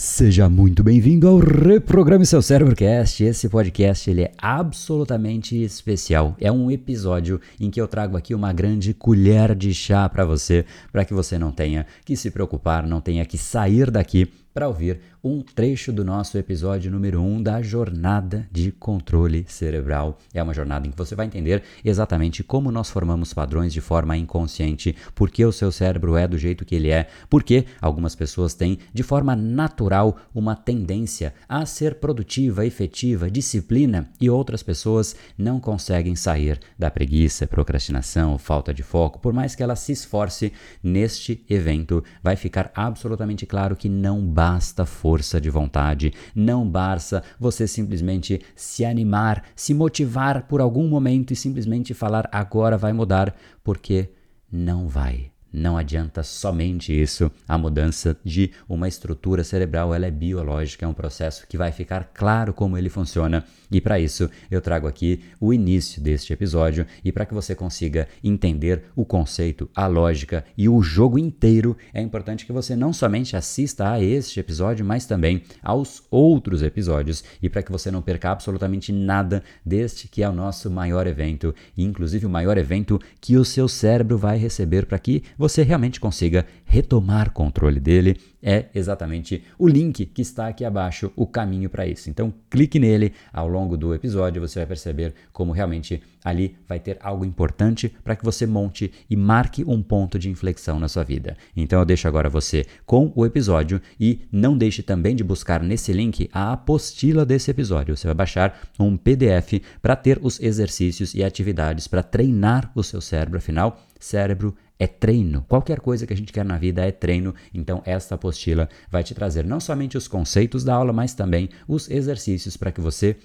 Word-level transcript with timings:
Seja 0.00 0.48
muito 0.48 0.84
bem-vindo 0.84 1.26
ao 1.26 1.38
Reprograme 1.38 2.24
Seu 2.24 2.40
Cérebrocast. 2.40 3.24
Esse 3.24 3.48
podcast 3.48 4.08
ele 4.08 4.22
é 4.22 4.32
absolutamente 4.38 5.60
especial. 5.60 6.36
É 6.40 6.52
um 6.52 6.70
episódio 6.70 7.40
em 7.58 7.68
que 7.68 7.80
eu 7.80 7.88
trago 7.88 8.16
aqui 8.16 8.32
uma 8.32 8.52
grande 8.52 8.94
colher 8.94 9.56
de 9.56 9.74
chá 9.74 10.08
para 10.08 10.24
você, 10.24 10.64
para 10.92 11.04
que 11.04 11.12
você 11.12 11.36
não 11.36 11.50
tenha 11.50 11.84
que 12.04 12.14
se 12.14 12.30
preocupar, 12.30 12.86
não 12.86 13.00
tenha 13.00 13.26
que 13.26 13.36
sair 13.36 13.90
daqui 13.90 14.30
para 14.52 14.68
ouvir 14.68 15.00
um 15.22 15.42
trecho 15.42 15.92
do 15.92 16.04
nosso 16.04 16.38
episódio 16.38 16.90
número 16.90 17.20
1 17.20 17.26
um 17.26 17.42
da 17.42 17.60
jornada 17.60 18.48
de 18.50 18.72
controle 18.72 19.44
cerebral. 19.48 20.18
É 20.32 20.42
uma 20.42 20.54
jornada 20.54 20.86
em 20.86 20.90
que 20.90 20.96
você 20.96 21.14
vai 21.14 21.26
entender 21.26 21.62
exatamente 21.84 22.42
como 22.42 22.70
nós 22.70 22.90
formamos 22.90 23.34
padrões 23.34 23.72
de 23.72 23.80
forma 23.80 24.16
inconsciente, 24.16 24.96
por 25.14 25.30
que 25.30 25.44
o 25.44 25.52
seu 25.52 25.70
cérebro 25.72 26.16
é 26.16 26.26
do 26.26 26.38
jeito 26.38 26.64
que 26.64 26.74
ele 26.74 26.90
é, 26.90 27.08
porque 27.28 27.66
algumas 27.80 28.14
pessoas 28.14 28.54
têm 28.54 28.78
de 28.92 29.02
forma 29.02 29.34
natural 29.34 30.16
uma 30.34 30.54
tendência 30.54 31.34
a 31.48 31.66
ser 31.66 31.96
produtiva, 31.96 32.64
efetiva, 32.64 33.30
disciplina 33.30 34.10
e 34.20 34.30
outras 34.30 34.62
pessoas 34.62 35.16
não 35.36 35.60
conseguem 35.60 36.14
sair 36.14 36.60
da 36.78 36.90
preguiça, 36.90 37.46
procrastinação, 37.46 38.38
falta 38.38 38.72
de 38.72 38.82
foco, 38.82 39.18
por 39.18 39.32
mais 39.32 39.54
que 39.54 39.62
ela 39.62 39.76
se 39.76 39.92
esforce 39.92 40.52
neste 40.82 41.44
evento, 41.48 42.02
vai 42.22 42.36
ficar 42.36 42.70
absolutamente 42.74 43.46
claro 43.46 43.76
que 43.76 43.88
não 43.88 44.20
basta 44.38 44.86
força 44.86 45.40
de 45.40 45.50
vontade, 45.50 46.14
não 46.32 46.64
basta 46.64 47.24
você 47.40 47.66
simplesmente 47.66 48.40
se 48.54 48.84
animar, 48.84 49.42
se 49.56 49.74
motivar 49.74 50.46
por 50.46 50.60
algum 50.60 50.86
momento 50.86 51.32
e 51.32 51.36
simplesmente 51.36 51.92
falar 51.92 52.28
agora 52.30 52.78
vai 52.78 52.92
mudar, 52.92 53.34
porque 53.64 54.12
não 54.48 54.86
vai. 54.86 55.32
Não 55.52 55.78
adianta 55.78 56.22
somente 56.22 56.92
isso. 56.92 57.30
A 57.46 57.56
mudança 57.56 58.16
de 58.24 58.50
uma 58.68 58.86
estrutura 58.86 59.42
cerebral 59.42 59.94
ela 59.94 60.06
é 60.06 60.10
biológica, 60.10 60.84
é 60.84 60.88
um 60.88 60.94
processo 60.94 61.46
que 61.46 61.56
vai 61.56 61.72
ficar 61.72 62.10
claro 62.12 62.52
como 62.52 62.76
ele 62.76 62.88
funciona. 62.88 63.44
E 63.70 63.80
para 63.80 63.98
isso 63.98 64.30
eu 64.50 64.60
trago 64.60 64.86
aqui 64.86 65.20
o 65.40 65.52
início 65.52 66.02
deste 66.02 66.32
episódio 66.32 66.86
e 67.04 67.12
para 67.12 67.26
que 67.26 67.34
você 67.34 67.54
consiga 67.54 68.08
entender 68.22 68.84
o 68.94 69.04
conceito, 69.04 69.68
a 69.74 69.86
lógica 69.86 70.44
e 70.56 70.68
o 70.68 70.82
jogo 70.82 71.18
inteiro, 71.18 71.76
é 71.92 72.00
importante 72.00 72.46
que 72.46 72.52
você 72.52 72.74
não 72.74 72.92
somente 72.92 73.36
assista 73.36 73.90
a 73.90 74.02
este 74.02 74.40
episódio, 74.40 74.84
mas 74.84 75.06
também 75.06 75.42
aos 75.62 76.02
outros 76.10 76.62
episódios 76.62 77.24
e 77.42 77.48
para 77.48 77.62
que 77.62 77.72
você 77.72 77.90
não 77.90 78.02
perca 78.02 78.30
absolutamente 78.30 78.92
nada 78.92 79.42
deste 79.64 80.08
que 80.08 80.22
é 80.22 80.28
o 80.28 80.32
nosso 80.32 80.70
maior 80.70 81.06
evento, 81.06 81.54
inclusive 81.76 82.26
o 82.26 82.30
maior 82.30 82.56
evento 82.58 83.00
que 83.20 83.36
o 83.36 83.44
seu 83.44 83.68
cérebro 83.68 84.16
vai 84.16 84.38
receber 84.38 84.86
para 84.86 84.98
que 84.98 85.22
você 85.38 85.62
realmente 85.62 86.00
consiga 86.00 86.44
retomar 86.64 87.30
controle 87.30 87.78
dele, 87.78 88.18
é 88.42 88.66
exatamente 88.74 89.42
o 89.58 89.66
link 89.66 90.04
que 90.06 90.22
está 90.22 90.48
aqui 90.48 90.64
abaixo, 90.64 91.12
o 91.16 91.26
caminho 91.26 91.70
para 91.70 91.86
isso. 91.86 92.10
Então, 92.10 92.32
clique 92.50 92.78
nele 92.78 93.12
ao 93.32 93.48
longo 93.48 93.76
do 93.76 93.94
episódio, 93.94 94.40
você 94.40 94.60
vai 94.60 94.66
perceber 94.66 95.14
como 95.32 95.52
realmente 95.52 96.02
ali 96.24 96.56
vai 96.66 96.78
ter 96.78 96.98
algo 97.00 97.24
importante 97.24 97.88
para 98.02 98.16
que 98.16 98.24
você 98.24 98.46
monte 98.46 98.92
e 99.08 99.16
marque 99.16 99.64
um 99.66 99.82
ponto 99.82 100.18
de 100.18 100.28
inflexão 100.28 100.78
na 100.78 100.88
sua 100.88 101.04
vida. 101.04 101.36
Então, 101.56 101.78
eu 101.78 101.84
deixo 101.84 102.08
agora 102.08 102.28
você 102.28 102.66
com 102.84 103.12
o 103.14 103.24
episódio 103.24 103.80
e 103.98 104.20
não 104.30 104.56
deixe 104.56 104.82
também 104.82 105.14
de 105.14 105.24
buscar 105.24 105.62
nesse 105.62 105.92
link 105.92 106.28
a 106.32 106.52
apostila 106.52 107.24
desse 107.24 107.50
episódio. 107.50 107.96
Você 107.96 108.06
vai 108.06 108.14
baixar 108.14 108.60
um 108.78 108.96
PDF 108.96 109.62
para 109.80 109.96
ter 109.96 110.18
os 110.22 110.40
exercícios 110.40 111.14
e 111.14 111.22
atividades 111.22 111.86
para 111.86 112.02
treinar 112.02 112.70
o 112.74 112.82
seu 112.82 113.00
cérebro, 113.00 113.38
afinal, 113.38 113.80
cérebro 113.98 114.54
é 114.78 114.86
treino. 114.86 115.44
Qualquer 115.48 115.80
coisa 115.80 116.06
que 116.06 116.12
a 116.12 116.16
gente 116.16 116.32
quer 116.32 116.44
na 116.44 116.56
vida 116.56 116.84
é 116.86 116.92
treino. 116.92 117.34
Então, 117.52 117.82
esta 117.84 118.14
apostila 118.14 118.68
vai 118.90 119.02
te 119.02 119.14
trazer 119.14 119.44
não 119.44 119.60
somente 119.60 119.96
os 119.96 120.06
conceitos 120.06 120.64
da 120.64 120.74
aula, 120.74 120.92
mas 120.92 121.14
também 121.14 121.48
os 121.66 121.90
exercícios 121.90 122.56
para 122.56 122.72
que 122.72 122.80
você 122.80 123.16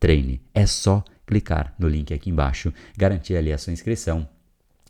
treine. 0.00 0.40
É 0.54 0.66
só 0.66 1.04
clicar 1.26 1.74
no 1.78 1.88
link 1.88 2.12
aqui 2.12 2.30
embaixo, 2.30 2.72
garantir 2.96 3.36
ali 3.36 3.52
a 3.52 3.58
sua 3.58 3.72
inscrição 3.72 4.28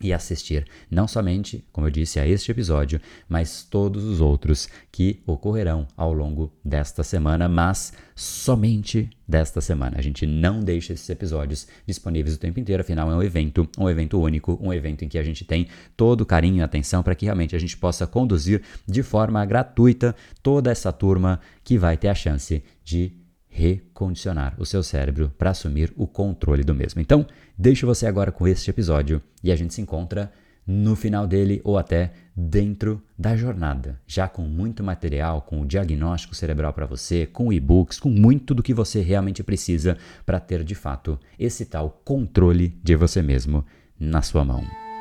e 0.08 0.12
assistir 0.12 0.66
não 0.90 1.06
somente, 1.08 1.64
como 1.72 1.86
eu 1.86 1.90
disse, 1.90 2.18
a 2.18 2.26
este 2.26 2.50
episódio, 2.50 3.00
mas 3.28 3.62
todos 3.62 4.04
os 4.04 4.20
outros 4.20 4.68
que 4.90 5.22
ocorrerão 5.26 5.86
ao 5.96 6.12
longo 6.12 6.52
desta 6.64 7.02
semana, 7.02 7.48
mas 7.48 7.92
somente 8.14 9.08
desta 9.26 9.60
semana. 9.60 9.96
A 9.98 10.02
gente 10.02 10.26
não 10.26 10.60
deixa 10.60 10.92
esses 10.92 11.08
episódios 11.08 11.66
disponíveis 11.86 12.34
o 12.34 12.38
tempo 12.38 12.60
inteiro, 12.60 12.82
afinal 12.82 13.10
é 13.10 13.16
um 13.16 13.22
evento, 13.22 13.68
um 13.78 13.88
evento 13.88 14.20
único, 14.20 14.58
um 14.60 14.72
evento 14.72 15.04
em 15.04 15.08
que 15.08 15.18
a 15.18 15.22
gente 15.22 15.44
tem 15.44 15.68
todo 15.96 16.20
o 16.20 16.26
carinho 16.26 16.58
e 16.58 16.62
atenção 16.62 17.02
para 17.02 17.14
que 17.14 17.24
realmente 17.24 17.56
a 17.56 17.58
gente 17.58 17.76
possa 17.76 18.06
conduzir 18.06 18.62
de 18.86 19.02
forma 19.02 19.44
gratuita 19.44 20.14
toda 20.42 20.70
essa 20.70 20.92
turma 20.92 21.40
que 21.64 21.78
vai 21.78 21.96
ter 21.96 22.08
a 22.08 22.14
chance 22.14 22.62
de 22.84 23.21
recondicionar 23.52 24.54
o 24.58 24.64
seu 24.64 24.82
cérebro 24.82 25.30
para 25.36 25.50
assumir 25.50 25.92
o 25.94 26.06
controle 26.06 26.64
do 26.64 26.74
mesmo. 26.74 27.00
Então, 27.00 27.26
deixo 27.56 27.86
você 27.86 28.06
agora 28.06 28.32
com 28.32 28.48
este 28.48 28.70
episódio 28.70 29.22
e 29.44 29.52
a 29.52 29.56
gente 29.56 29.74
se 29.74 29.80
encontra 29.80 30.32
no 30.66 30.96
final 30.96 31.26
dele 31.26 31.60
ou 31.64 31.76
até 31.76 32.12
dentro 32.34 33.02
da 33.18 33.36
jornada, 33.36 34.00
já 34.06 34.26
com 34.26 34.42
muito 34.42 34.82
material, 34.82 35.42
com 35.42 35.60
o 35.60 35.66
diagnóstico 35.66 36.34
cerebral 36.34 36.72
para 36.72 36.86
você, 36.86 37.26
com 37.26 37.52
e-books, 37.52 38.00
com 38.00 38.08
muito 38.08 38.54
do 38.54 38.62
que 38.62 38.72
você 38.72 39.02
realmente 39.02 39.42
precisa 39.42 39.98
para 40.24 40.40
ter 40.40 40.64
de 40.64 40.74
fato 40.74 41.18
esse 41.38 41.66
tal 41.66 42.00
controle 42.04 42.78
de 42.82 42.96
você 42.96 43.20
mesmo 43.20 43.64
na 43.98 44.22
sua 44.22 44.44
mão. 44.44 44.91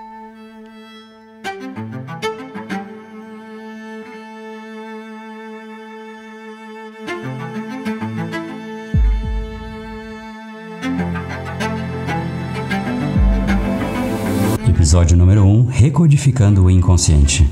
Episódio 15.02 15.18
número 15.18 15.44
1 15.44 15.50
um, 15.50 15.66
Recodificando 15.66 16.66
o 16.66 16.70
Inconsciente. 16.70 17.50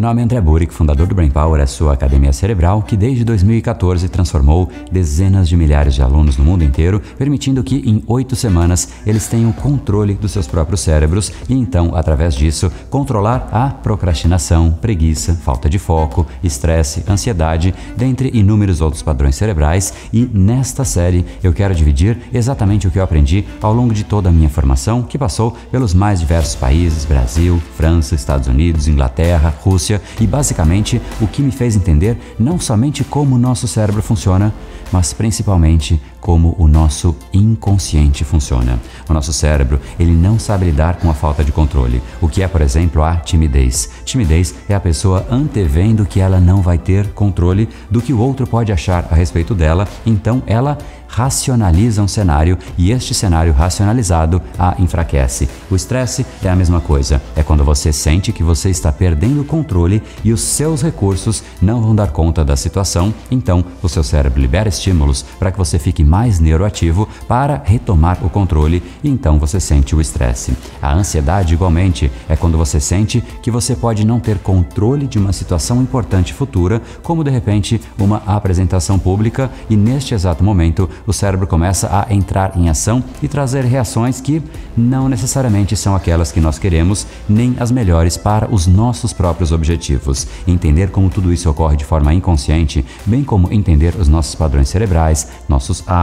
Meu 0.00 0.08
nome 0.08 0.22
é 0.22 0.24
André 0.24 0.40
Burick, 0.40 0.72
fundador 0.72 1.06
do 1.06 1.14
Brain 1.14 1.28
Power, 1.28 1.60
a 1.60 1.66
sua 1.66 1.92
academia 1.92 2.32
cerebral, 2.32 2.80
que 2.80 2.96
desde 2.96 3.22
2014 3.22 4.08
transformou 4.08 4.66
dezenas 4.90 5.46
de 5.46 5.58
milhares 5.58 5.94
de 5.94 6.00
alunos 6.00 6.38
no 6.38 6.44
mundo 6.44 6.64
inteiro, 6.64 7.02
permitindo 7.18 7.62
que 7.62 7.86
em 7.86 8.02
oito 8.06 8.34
semanas 8.34 8.88
eles 9.06 9.28
tenham 9.28 9.52
controle 9.52 10.14
dos 10.14 10.32
seus 10.32 10.46
próprios 10.46 10.80
cérebros 10.80 11.30
e 11.50 11.52
então, 11.52 11.94
através 11.94 12.34
disso, 12.34 12.72
controlar 12.88 13.50
a 13.52 13.68
procrastinação, 13.68 14.72
preguiça, 14.72 15.34
falta 15.34 15.68
de 15.68 15.78
foco, 15.78 16.26
estresse, 16.42 17.04
ansiedade, 17.06 17.74
dentre 17.94 18.30
inúmeros 18.32 18.80
outros 18.80 19.02
padrões 19.02 19.36
cerebrais. 19.36 19.92
E 20.14 20.24
nesta 20.32 20.82
série 20.82 21.26
eu 21.42 21.52
quero 21.52 21.74
dividir 21.74 22.16
exatamente 22.32 22.88
o 22.88 22.90
que 22.90 22.98
eu 22.98 23.04
aprendi 23.04 23.44
ao 23.60 23.74
longo 23.74 23.92
de 23.92 24.04
toda 24.04 24.30
a 24.30 24.32
minha 24.32 24.48
formação, 24.48 25.02
que 25.02 25.18
passou 25.18 25.54
pelos 25.70 25.92
mais 25.92 26.20
diversos 26.20 26.54
países 26.54 27.04
Brasil, 27.04 27.60
França, 27.76 28.14
Estados 28.14 28.48
Unidos, 28.48 28.88
Inglaterra, 28.88 29.52
Rússia 29.60 29.89
E 30.20 30.26
basicamente 30.26 31.00
o 31.20 31.26
que 31.26 31.42
me 31.42 31.50
fez 31.50 31.74
entender 31.74 32.18
não 32.38 32.60
somente 32.60 33.02
como 33.02 33.36
o 33.36 33.38
nosso 33.38 33.66
cérebro 33.66 34.02
funciona, 34.02 34.52
mas 34.92 35.12
principalmente 35.12 36.00
como 36.20 36.54
o 36.58 36.68
nosso 36.68 37.16
inconsciente 37.32 38.24
funciona. 38.24 38.78
O 39.08 39.12
nosso 39.12 39.32
cérebro, 39.32 39.80
ele 39.98 40.12
não 40.12 40.38
sabe 40.38 40.66
lidar 40.66 40.96
com 40.96 41.10
a 41.10 41.14
falta 41.14 41.44
de 41.44 41.52
controle, 41.52 42.02
o 42.20 42.28
que 42.28 42.42
é, 42.42 42.48
por 42.48 42.60
exemplo, 42.60 43.02
a 43.02 43.16
timidez. 43.16 43.90
Timidez 44.04 44.54
é 44.68 44.74
a 44.74 44.80
pessoa 44.80 45.26
antevendo 45.30 46.04
que 46.04 46.20
ela 46.20 46.40
não 46.40 46.62
vai 46.62 46.78
ter 46.78 47.08
controle 47.12 47.68
do 47.90 48.00
que 48.00 48.12
o 48.12 48.18
outro 48.18 48.46
pode 48.46 48.72
achar 48.72 49.06
a 49.10 49.14
respeito 49.14 49.54
dela, 49.54 49.88
então 50.04 50.42
ela 50.46 50.78
racionaliza 51.10 52.02
um 52.02 52.08
cenário 52.08 52.56
e 52.78 52.92
este 52.92 53.12
cenário 53.12 53.52
racionalizado 53.52 54.40
a 54.58 54.76
enfraquece. 54.78 55.48
O 55.70 55.74
estresse 55.74 56.24
é 56.42 56.48
a 56.48 56.56
mesma 56.56 56.80
coisa, 56.80 57.20
é 57.34 57.42
quando 57.42 57.64
você 57.64 57.92
sente 57.92 58.32
que 58.32 58.42
você 58.42 58.70
está 58.70 58.92
perdendo 58.92 59.40
o 59.40 59.44
controle 59.44 60.02
e 60.24 60.32
os 60.32 60.40
seus 60.40 60.82
recursos 60.82 61.42
não 61.60 61.82
vão 61.82 61.94
dar 61.94 62.12
conta 62.12 62.44
da 62.44 62.56
situação, 62.56 63.12
então 63.30 63.64
o 63.82 63.88
seu 63.88 64.04
cérebro 64.04 64.40
libera 64.40 64.68
estímulos 64.68 65.24
para 65.38 65.50
que 65.50 65.58
você 65.58 65.78
fique 65.78 66.04
mais 66.10 66.40
neuroativo 66.40 67.08
para 67.28 67.62
retomar 67.64 68.18
o 68.26 68.28
controle 68.28 68.82
e 69.04 69.08
então 69.08 69.38
você 69.38 69.60
sente 69.60 69.94
o 69.94 70.00
estresse. 70.00 70.52
A 70.82 70.92
ansiedade, 70.92 71.54
igualmente, 71.54 72.10
é 72.28 72.34
quando 72.34 72.58
você 72.58 72.80
sente 72.80 73.22
que 73.40 73.50
você 73.50 73.76
pode 73.76 74.04
não 74.04 74.18
ter 74.18 74.38
controle 74.38 75.06
de 75.06 75.18
uma 75.18 75.32
situação 75.32 75.80
importante 75.80 76.34
futura, 76.34 76.82
como 77.02 77.22
de 77.22 77.30
repente 77.30 77.80
uma 77.96 78.22
apresentação 78.26 78.98
pública, 78.98 79.48
e 79.68 79.76
neste 79.76 80.12
exato 80.12 80.42
momento 80.42 80.90
o 81.06 81.12
cérebro 81.12 81.46
começa 81.46 81.88
a 81.88 82.12
entrar 82.12 82.56
em 82.56 82.68
ação 82.68 83.04
e 83.22 83.28
trazer 83.28 83.64
reações 83.64 84.20
que 84.20 84.42
não 84.76 85.08
necessariamente 85.08 85.76
são 85.76 85.94
aquelas 85.94 86.32
que 86.32 86.40
nós 86.40 86.58
queremos, 86.58 87.06
nem 87.28 87.54
as 87.60 87.70
melhores 87.70 88.16
para 88.16 88.52
os 88.52 88.66
nossos 88.66 89.12
próprios 89.12 89.52
objetivos. 89.52 90.26
Entender 90.46 90.90
como 90.90 91.08
tudo 91.08 91.32
isso 91.32 91.48
ocorre 91.48 91.76
de 91.76 91.84
forma 91.84 92.12
inconsciente, 92.12 92.84
bem 93.06 93.22
como 93.22 93.52
entender 93.52 93.94
os 93.94 94.08
nossos 94.08 94.34
padrões 94.34 94.68
cerebrais, 94.68 95.28
nossos 95.48 95.84
hábitos, 95.86 95.99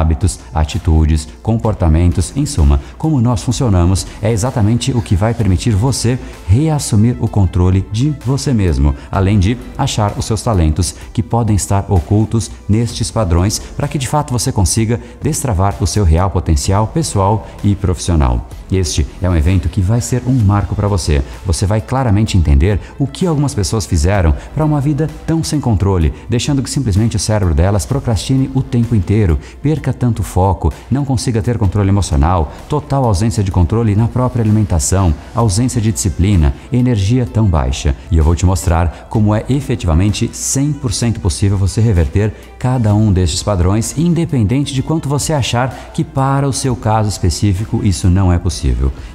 atitudes, 0.53 1.27
comportamentos, 1.41 2.35
em 2.35 2.45
suma, 2.45 2.79
como 2.97 3.21
nós 3.21 3.43
funcionamos 3.43 4.05
é 4.21 4.31
exatamente 4.31 4.91
o 4.91 5.01
que 5.01 5.15
vai 5.15 5.33
permitir 5.33 5.71
você 5.71 6.19
reassumir 6.47 7.17
o 7.19 7.27
controle 7.27 7.85
de 7.91 8.13
você 8.25 8.53
mesmo, 8.53 8.95
além 9.11 9.39
de 9.39 9.57
achar 9.77 10.13
os 10.17 10.25
seus 10.25 10.41
talentos 10.41 10.95
que 11.13 11.23
podem 11.23 11.55
estar 11.55 11.85
ocultos 11.89 12.51
nestes 12.67 13.11
padrões 13.11 13.59
para 13.59 13.87
que 13.87 13.97
de 13.97 14.07
fato 14.07 14.31
você 14.31 14.51
consiga 14.51 14.99
destravar 15.21 15.75
o 15.81 15.87
seu 15.87 16.03
real 16.03 16.29
potencial 16.29 16.87
pessoal 16.87 17.47
e 17.63 17.75
profissional. 17.75 18.56
Este 18.71 19.07
é 19.21 19.29
um 19.29 19.35
evento 19.35 19.69
que 19.69 19.81
vai 19.81 20.01
ser 20.01 20.23
um 20.27 20.33
marco 20.33 20.75
para 20.75 20.87
você. 20.87 21.21
Você 21.45 21.65
vai 21.65 21.79
claramente 21.79 22.37
entender 22.37 22.79
o 22.99 23.07
que 23.07 23.25
algumas 23.25 23.53
pessoas 23.53 23.85
fizeram 23.85 24.35
para 24.53 24.65
uma 24.65 24.81
vida 24.81 25.09
tão 25.25 25.43
sem 25.43 25.59
controle, 25.59 26.13
deixando 26.29 26.61
que 26.61 26.69
simplesmente 26.69 27.15
o 27.15 27.19
cérebro 27.19 27.55
delas 27.55 27.85
procrastine 27.85 28.49
o 28.53 28.61
tempo 28.61 28.93
inteiro, 28.93 29.39
perca 29.61 29.93
tanto 29.93 30.21
foco, 30.21 30.71
não 30.91 31.05
consiga 31.05 31.41
ter 31.41 31.57
controle 31.57 31.89
emocional, 31.89 32.51
total 32.67 33.05
ausência 33.05 33.43
de 33.43 33.51
controle 33.51 33.95
na 33.95 34.07
própria 34.07 34.43
alimentação, 34.43 35.13
ausência 35.33 35.79
de 35.79 35.91
disciplina, 35.91 36.53
energia 36.71 37.25
tão 37.25 37.45
baixa. 37.45 37.95
E 38.11 38.17
eu 38.17 38.23
vou 38.23 38.35
te 38.35 38.45
mostrar 38.45 39.07
como 39.09 39.33
é 39.33 39.45
efetivamente 39.49 40.27
100% 40.27 41.19
possível 41.19 41.57
você 41.57 41.79
reverter 41.79 42.33
cada 42.59 42.93
um 42.93 43.13
destes 43.13 43.41
padrões, 43.41 43.97
independente 43.97 44.73
de 44.73 44.83
quanto 44.83 45.07
você 45.07 45.31
achar 45.31 45.91
que 45.93 46.03
para 46.03 46.47
o 46.47 46.53
seu 46.53 46.75
caso 46.75 47.09
específico 47.09 47.81
isso 47.83 48.09
não 48.09 48.31
é 48.31 48.37
possível. 48.37 48.56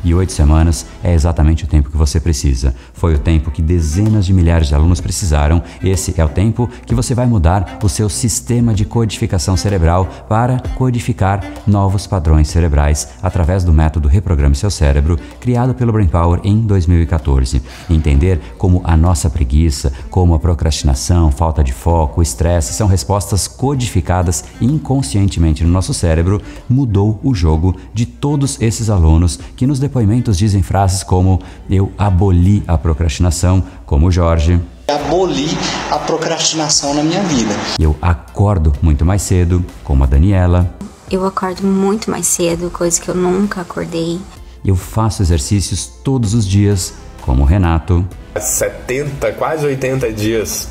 E 0.05 0.15
oito 0.15 0.33
semanas 0.33 0.87
é 1.03 1.13
exatamente 1.13 1.65
o 1.65 1.67
tempo 1.67 1.91
que 1.91 1.97
você 1.97 2.21
precisa. 2.21 2.75
Foi 2.93 3.15
o 3.15 3.19
tempo 3.19 3.51
que 3.51 3.63
dezenas 3.63 4.27
de 4.27 4.33
milhares 4.33 4.69
de 4.69 4.75
alunos 4.75 5.01
precisaram. 5.01 5.63
Esse 5.83 6.21
é 6.21 6.25
o 6.25 6.29
tempo 6.29 6.69
que 6.87 6.95
você 6.95 7.15
vai 7.15 7.27
mudar 7.27 7.79
o 7.83 7.89
seu 7.89 8.09
sistema 8.09 8.75
de 8.75 8.85
codificação 8.85 9.57
cerebral 9.57 10.07
para 10.29 10.61
codificar 10.77 11.43
novos 11.67 12.07
padrões 12.07 12.49
cerebrais 12.49 13.09
através 13.23 13.65
do 13.65 13.73
método 13.73 14.09
Reprograme 14.09 14.55
Seu 14.55 14.71
Cérebro, 14.71 15.19
criado 15.41 15.75
pelo 15.75 15.93
Brain 15.93 16.09
Power 16.09 16.41
em 16.45 16.61
2014. 16.61 17.63
Entender 17.89 18.41
como 18.59 18.81
a 18.85 18.97
nossa 18.97 19.31
preguiça, 19.31 19.93
como 20.11 20.35
a 20.35 20.39
procrastinação, 20.39 21.31
falta 21.31 21.63
de 21.65 21.73
foco, 21.73 22.23
estresse 22.23 22.75
são 22.75 22.87
respostas 22.87 23.49
codificadas 23.49 24.45
inconscientemente 24.61 25.65
no 25.65 25.71
nosso 25.71 25.95
cérebro 25.95 26.41
mudou 26.69 27.19
o 27.23 27.35
jogo 27.35 27.77
de 27.93 28.07
todos 28.07 28.61
esses 28.61 28.91
alunos 28.91 29.32
que 29.57 29.67
nos 29.67 29.79
depoimentos 29.79 30.37
dizem 30.39 30.63
frases 30.63 31.03
como 31.03 31.41
eu 31.69 31.93
aboli 31.97 32.63
a 32.67 32.77
procrastinação, 32.79 33.63
como 33.87 34.07
o 34.07 34.11
Jorge, 34.11 34.61
aboli 34.89 35.49
a 35.91 35.99
procrastinação 35.99 36.95
na 36.95 37.03
minha 37.03 37.23
vida. 37.23 37.55
Eu 37.79 37.97
acordo 38.03 38.73
muito 38.83 39.05
mais 39.05 39.23
cedo, 39.23 39.65
como 39.85 40.05
a 40.05 40.07
Daniela. 40.07 40.75
Eu 41.11 41.27
acordo 41.27 41.67
muito 41.67 42.11
mais 42.11 42.27
cedo, 42.27 42.71
coisa 42.71 43.01
que 43.01 43.09
eu 43.09 43.15
nunca 43.15 43.61
acordei. 43.61 44.19
Eu 44.65 44.77
faço 44.77 45.23
exercícios 45.23 45.87
todos 45.87 46.35
os 46.35 46.47
dias, 46.47 46.95
como 47.21 47.43
o 47.43 47.47
Renato. 47.47 48.07
70, 48.39 49.33
quase 49.33 49.67
80 49.67 50.13
dias 50.13 50.69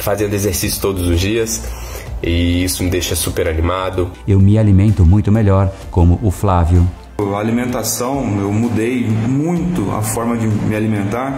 fazendo 0.00 0.34
exercício 0.34 0.80
todos 0.80 1.06
os 1.06 1.20
dias 1.20 1.62
e 2.22 2.64
isso 2.64 2.82
me 2.82 2.90
deixa 2.90 3.14
super 3.14 3.46
animado. 3.46 4.10
Eu 4.26 4.40
me 4.40 4.58
alimento 4.58 5.04
muito 5.04 5.30
melhor, 5.30 5.70
como 5.90 6.18
o 6.22 6.30
Flávio. 6.30 6.88
A 7.32 7.38
alimentação, 7.38 8.38
eu 8.40 8.52
mudei 8.52 9.06
muito 9.06 9.90
a 9.92 10.02
forma 10.02 10.36
de 10.36 10.46
me 10.46 10.74
alimentar. 10.74 11.32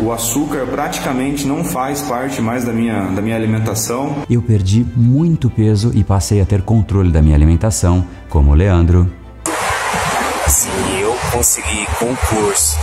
O 0.00 0.12
açúcar 0.12 0.66
praticamente 0.66 1.46
não 1.46 1.64
faz 1.64 2.02
parte 2.02 2.40
mais 2.42 2.64
da 2.64 2.72
minha, 2.72 3.06
da 3.06 3.22
minha 3.22 3.34
alimentação. 3.34 4.14
Eu 4.28 4.42
perdi 4.42 4.86
muito 4.94 5.48
peso 5.48 5.90
e 5.94 6.04
passei 6.04 6.40
a 6.40 6.44
ter 6.44 6.62
controle 6.62 7.10
da 7.10 7.22
minha 7.22 7.34
alimentação, 7.34 8.04
como 8.28 8.50
o 8.50 8.54
Leandro. 8.54 9.10
Sim, 10.46 11.00
eu 11.00 11.16
consegui 11.32 11.86
concurso. 11.98 12.78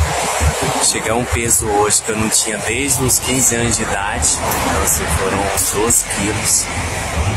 Chegar 0.84 1.14
a 1.14 1.18
um 1.18 1.26
peso 1.26 1.66
hoje 1.68 2.02
que 2.02 2.12
eu 2.12 2.18
não 2.18 2.30
tinha 2.30 2.58
desde 2.58 3.04
os 3.04 3.20
15 3.20 3.56
anos 3.56 3.78
de 3.78 3.84
idade. 3.84 4.28
Então, 4.66 4.84
assim, 4.84 5.04
foram 5.18 5.84
12 5.84 6.06
quilos. 6.16 6.66